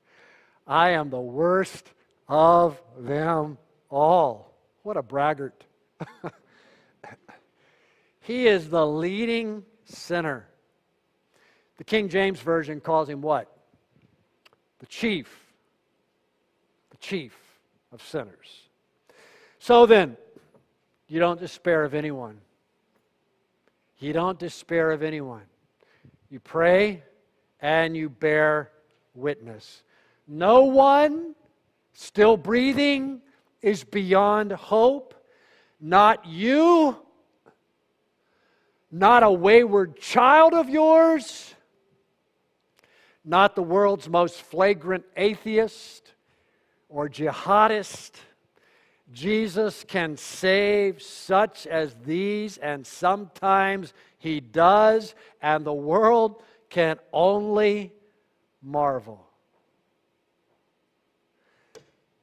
I 0.67 0.91
am 0.91 1.09
the 1.09 1.19
worst 1.19 1.91
of 2.27 2.79
them 2.95 3.57
all. 3.89 4.53
What 4.83 4.97
a 4.97 5.01
braggart. 5.01 5.63
he 8.21 8.45
is 8.45 8.69
the 8.69 8.85
leading 8.85 9.65
sinner. 9.85 10.45
The 11.77 11.85
King 11.85 12.07
James 12.07 12.39
Version 12.39 12.79
calls 12.79 13.09
him 13.09 13.23
what? 13.23 13.51
The 14.77 14.85
chief. 14.85 15.43
The 16.91 16.97
chief 16.97 17.35
of 17.91 18.03
sinners. 18.03 18.69
So 19.57 19.87
then, 19.87 20.17
you 21.07 21.19
don't 21.19 21.39
despair 21.39 21.83
of 21.83 21.95
anyone. 21.95 22.41
You 23.99 24.13
don't 24.13 24.37
despair 24.37 24.91
of 24.91 25.03
anyone. 25.03 25.43
You 26.29 26.39
pray 26.39 27.03
and 27.61 27.95
you 27.95 28.09
bear 28.09 28.71
witness. 29.13 29.83
No 30.27 30.63
one 30.63 31.35
still 31.93 32.37
breathing 32.37 33.21
is 33.61 33.83
beyond 33.83 34.51
hope. 34.51 35.13
Not 35.79 36.25
you, 36.25 36.97
not 38.91 39.23
a 39.23 39.31
wayward 39.31 39.99
child 39.99 40.53
of 40.53 40.69
yours, 40.69 41.53
not 43.23 43.55
the 43.55 43.63
world's 43.63 44.07
most 44.07 44.41
flagrant 44.41 45.03
atheist 45.17 46.13
or 46.89 47.09
jihadist. 47.09 48.11
Jesus 49.15 49.85
can 49.87 50.17
save 50.17 51.01
such 51.01 51.67
as 51.67 51.95
these, 52.03 52.57
and 52.57 52.85
sometimes 52.85 53.93
he 54.19 54.41
does, 54.41 55.15
and 55.41 55.63
the 55.63 55.73
world 55.73 56.43
can 56.69 56.99
only 57.13 57.93
marvel. 58.61 59.25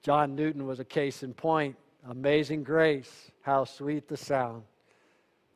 John 0.03 0.37
Newton 0.37 0.67
was 0.67 0.81
a 0.81 0.85
case 0.85 1.23
in 1.23 1.33
point. 1.33 1.77
Amazing 2.11 2.63
grace, 2.63 3.31
how 3.41 3.65
sweet 3.65 4.07
the 4.07 4.17
sound 4.19 4.63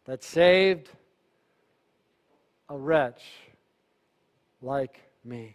that 0.07 0.25
saved 0.25 0.88
a 2.70 2.79
wretch 2.79 3.22
like 4.62 5.03
me. 5.22 5.55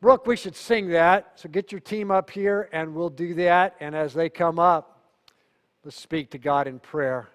Brooke, 0.00 0.26
we 0.26 0.36
should 0.36 0.54
sing 0.54 0.88
that. 0.90 1.32
So 1.34 1.48
get 1.48 1.72
your 1.72 1.80
team 1.80 2.10
up 2.10 2.30
here 2.30 2.68
and 2.72 2.94
we'll 2.94 3.10
do 3.10 3.34
that. 3.34 3.76
And 3.80 3.96
as 3.96 4.14
they 4.14 4.28
come 4.28 4.58
up, 4.58 5.00
let's 5.84 6.00
speak 6.00 6.30
to 6.30 6.38
God 6.38 6.68
in 6.68 6.78
prayer. 6.78 7.28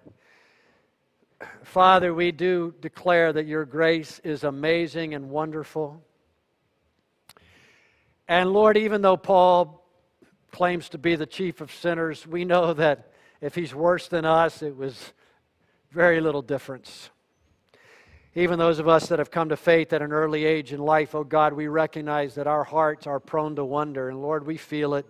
Father, 1.64 2.14
we 2.14 2.32
do 2.32 2.74
declare 2.80 3.34
that 3.34 3.46
your 3.48 3.66
grace 3.66 4.20
is 4.24 4.46
amazing 4.46 5.14
and 5.14 5.30
wonderful. 5.30 6.02
And 8.30 8.54
Lord, 8.54 8.78
even 8.78 9.02
though 9.02 9.18
Paul 9.18 9.86
claims 10.52 10.88
to 10.90 10.98
be 10.98 11.18
the 11.18 11.26
chief 11.26 11.60
of 11.60 11.70
sinners, 11.70 12.26
we 12.26 12.46
know 12.46 12.74
that 12.74 13.12
if 13.42 13.56
he's 13.56 13.76
worse 13.76 14.08
than 14.08 14.24
us, 14.24 14.62
it 14.62 14.78
was 14.78 15.12
very 15.92 16.22
little 16.22 16.42
difference. 16.42 17.10
Even 18.36 18.58
those 18.58 18.80
of 18.80 18.88
us 18.88 19.08
that 19.10 19.20
have 19.20 19.30
come 19.30 19.50
to 19.50 19.58
faith 19.58 19.94
at 19.94 20.02
an 20.02 20.12
early 20.12 20.44
age 20.44 20.74
in 20.74 20.80
life, 20.80 21.14
oh 21.14 21.24
God, 21.24 21.54
we 21.54 21.68
recognize 21.68 22.34
that 22.36 22.48
our 22.48 22.64
hearts 22.64 23.06
are 23.06 23.20
prone 23.20 23.56
to 23.58 23.64
wonder, 23.64 24.10
and 24.10 24.22
Lord, 24.22 24.48
we 24.48 24.58
feel 24.58 24.96
it. 24.96 25.06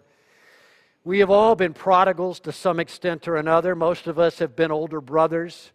We 1.05 1.19
have 1.19 1.29
all 1.29 1.55
been 1.55 1.73
prodigals 1.73 2.41
to 2.41 2.51
some 2.51 2.79
extent 2.79 3.27
or 3.27 3.37
another. 3.37 3.75
Most 3.75 4.07
of 4.07 4.19
us 4.19 4.39
have 4.39 4.55
been 4.55 4.71
older 4.71 4.99
brothers, 4.99 5.71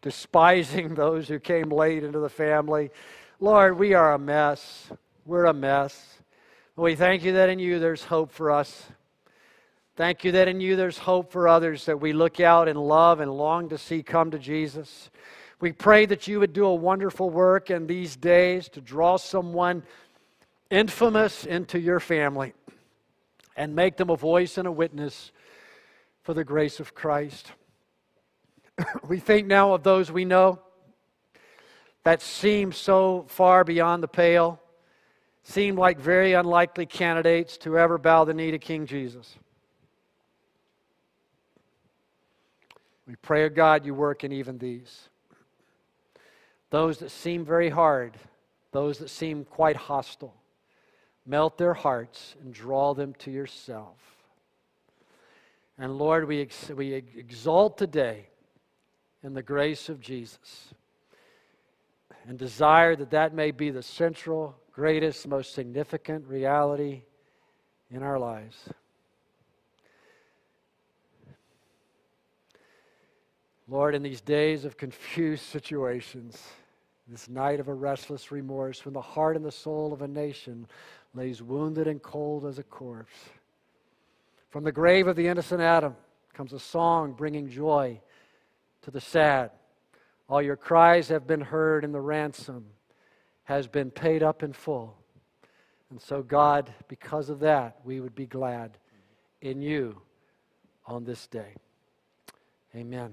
despising 0.00 0.94
those 0.94 1.28
who 1.28 1.38
came 1.38 1.70
late 1.70 2.02
into 2.02 2.18
the 2.18 2.30
family. 2.30 2.90
Lord, 3.38 3.78
we 3.78 3.92
are 3.92 4.14
a 4.14 4.18
mess. 4.18 4.90
We're 5.26 5.46
a 5.46 5.54
mess. 5.54 6.18
We 6.76 6.94
thank 6.94 7.24
you 7.24 7.32
that 7.34 7.50
in 7.50 7.58
you 7.58 7.78
there's 7.78 8.04
hope 8.04 8.32
for 8.32 8.50
us. 8.50 8.86
Thank 9.96 10.24
you 10.24 10.32
that 10.32 10.48
in 10.48 10.60
you 10.60 10.76
there's 10.76 10.96
hope 10.96 11.30
for 11.30 11.46
others 11.46 11.84
that 11.84 12.00
we 12.00 12.14
look 12.14 12.40
out 12.40 12.68
and 12.68 12.78
love 12.78 13.20
and 13.20 13.30
long 13.30 13.68
to 13.68 13.76
see 13.76 14.02
come 14.02 14.30
to 14.30 14.38
Jesus. 14.38 15.10
We 15.62 15.70
pray 15.70 16.06
that 16.06 16.26
you 16.26 16.40
would 16.40 16.52
do 16.52 16.66
a 16.66 16.74
wonderful 16.74 17.30
work 17.30 17.70
in 17.70 17.86
these 17.86 18.16
days 18.16 18.68
to 18.70 18.80
draw 18.80 19.16
someone 19.16 19.84
infamous 20.70 21.46
into 21.46 21.78
your 21.78 22.00
family 22.00 22.52
and 23.56 23.76
make 23.76 23.96
them 23.96 24.10
a 24.10 24.16
voice 24.16 24.58
and 24.58 24.66
a 24.66 24.72
witness 24.72 25.30
for 26.24 26.34
the 26.34 26.42
grace 26.42 26.80
of 26.80 26.96
Christ. 26.96 27.52
we 29.08 29.20
think 29.20 29.46
now 29.46 29.72
of 29.72 29.84
those 29.84 30.10
we 30.10 30.24
know 30.24 30.58
that 32.02 32.22
seem 32.22 32.72
so 32.72 33.24
far 33.28 33.62
beyond 33.62 34.02
the 34.02 34.08
pale 34.08 34.60
seemed 35.44 35.78
like 35.78 36.00
very 36.00 36.32
unlikely 36.32 36.86
candidates 36.86 37.56
to 37.58 37.78
ever 37.78 37.98
bow 37.98 38.24
the 38.24 38.34
knee 38.34 38.50
to 38.50 38.58
King 38.58 38.84
Jesus. 38.84 39.36
We 43.06 43.14
pray, 43.14 43.44
of 43.44 43.54
God, 43.54 43.86
you 43.86 43.94
work 43.94 44.24
in 44.24 44.32
even 44.32 44.58
these. 44.58 45.08
Those 46.72 47.00
that 47.00 47.10
seem 47.10 47.44
very 47.44 47.68
hard, 47.68 48.16
those 48.70 48.96
that 49.00 49.10
seem 49.10 49.44
quite 49.44 49.76
hostile, 49.76 50.34
melt 51.26 51.58
their 51.58 51.74
hearts 51.74 52.34
and 52.40 52.54
draw 52.54 52.94
them 52.94 53.12
to 53.18 53.30
yourself. 53.30 53.98
And 55.76 55.98
Lord, 55.98 56.26
we, 56.26 56.40
ex- 56.40 56.70
we 56.70 56.94
exalt 56.94 57.76
today 57.76 58.28
in 59.22 59.34
the 59.34 59.42
grace 59.42 59.90
of 59.90 60.00
Jesus 60.00 60.72
and 62.26 62.38
desire 62.38 62.96
that 62.96 63.10
that 63.10 63.34
may 63.34 63.50
be 63.50 63.68
the 63.68 63.82
central 63.82 64.56
greatest, 64.72 65.28
most 65.28 65.52
significant 65.52 66.26
reality 66.26 67.02
in 67.90 68.02
our 68.02 68.18
lives. 68.18 68.56
Lord, 73.68 73.94
in 73.94 74.02
these 74.02 74.22
days 74.22 74.64
of 74.64 74.78
confused 74.78 75.42
situations, 75.52 76.42
this 77.12 77.28
night 77.28 77.60
of 77.60 77.68
a 77.68 77.74
restless 77.74 78.32
remorse, 78.32 78.84
when 78.84 78.94
the 78.94 79.00
heart 79.00 79.36
and 79.36 79.44
the 79.44 79.52
soul 79.52 79.92
of 79.92 80.02
a 80.02 80.08
nation 80.08 80.66
lays 81.14 81.42
wounded 81.42 81.86
and 81.86 82.02
cold 82.02 82.46
as 82.46 82.58
a 82.58 82.62
corpse, 82.62 83.12
From 84.50 84.64
the 84.64 84.72
grave 84.72 85.06
of 85.06 85.16
the 85.16 85.28
innocent 85.28 85.62
Adam 85.62 85.96
comes 86.34 86.52
a 86.52 86.58
song 86.58 87.12
bringing 87.12 87.48
joy 87.48 88.00
to 88.82 88.90
the 88.90 89.00
sad. 89.00 89.50
All 90.28 90.42
your 90.42 90.56
cries 90.56 91.08
have 91.08 91.26
been 91.26 91.40
heard, 91.40 91.84
and 91.84 91.94
the 91.94 92.00
ransom 92.00 92.66
has 93.44 93.66
been 93.66 93.90
paid 93.90 94.22
up 94.22 94.42
in 94.42 94.52
full. 94.52 94.94
And 95.90 96.00
so, 96.00 96.22
God, 96.22 96.72
because 96.88 97.30
of 97.30 97.40
that, 97.40 97.78
we 97.84 98.00
would 98.00 98.14
be 98.14 98.26
glad 98.26 98.76
in 99.40 99.60
you 99.62 100.00
on 100.86 101.04
this 101.04 101.26
day. 101.26 101.54
Amen. 102.74 103.12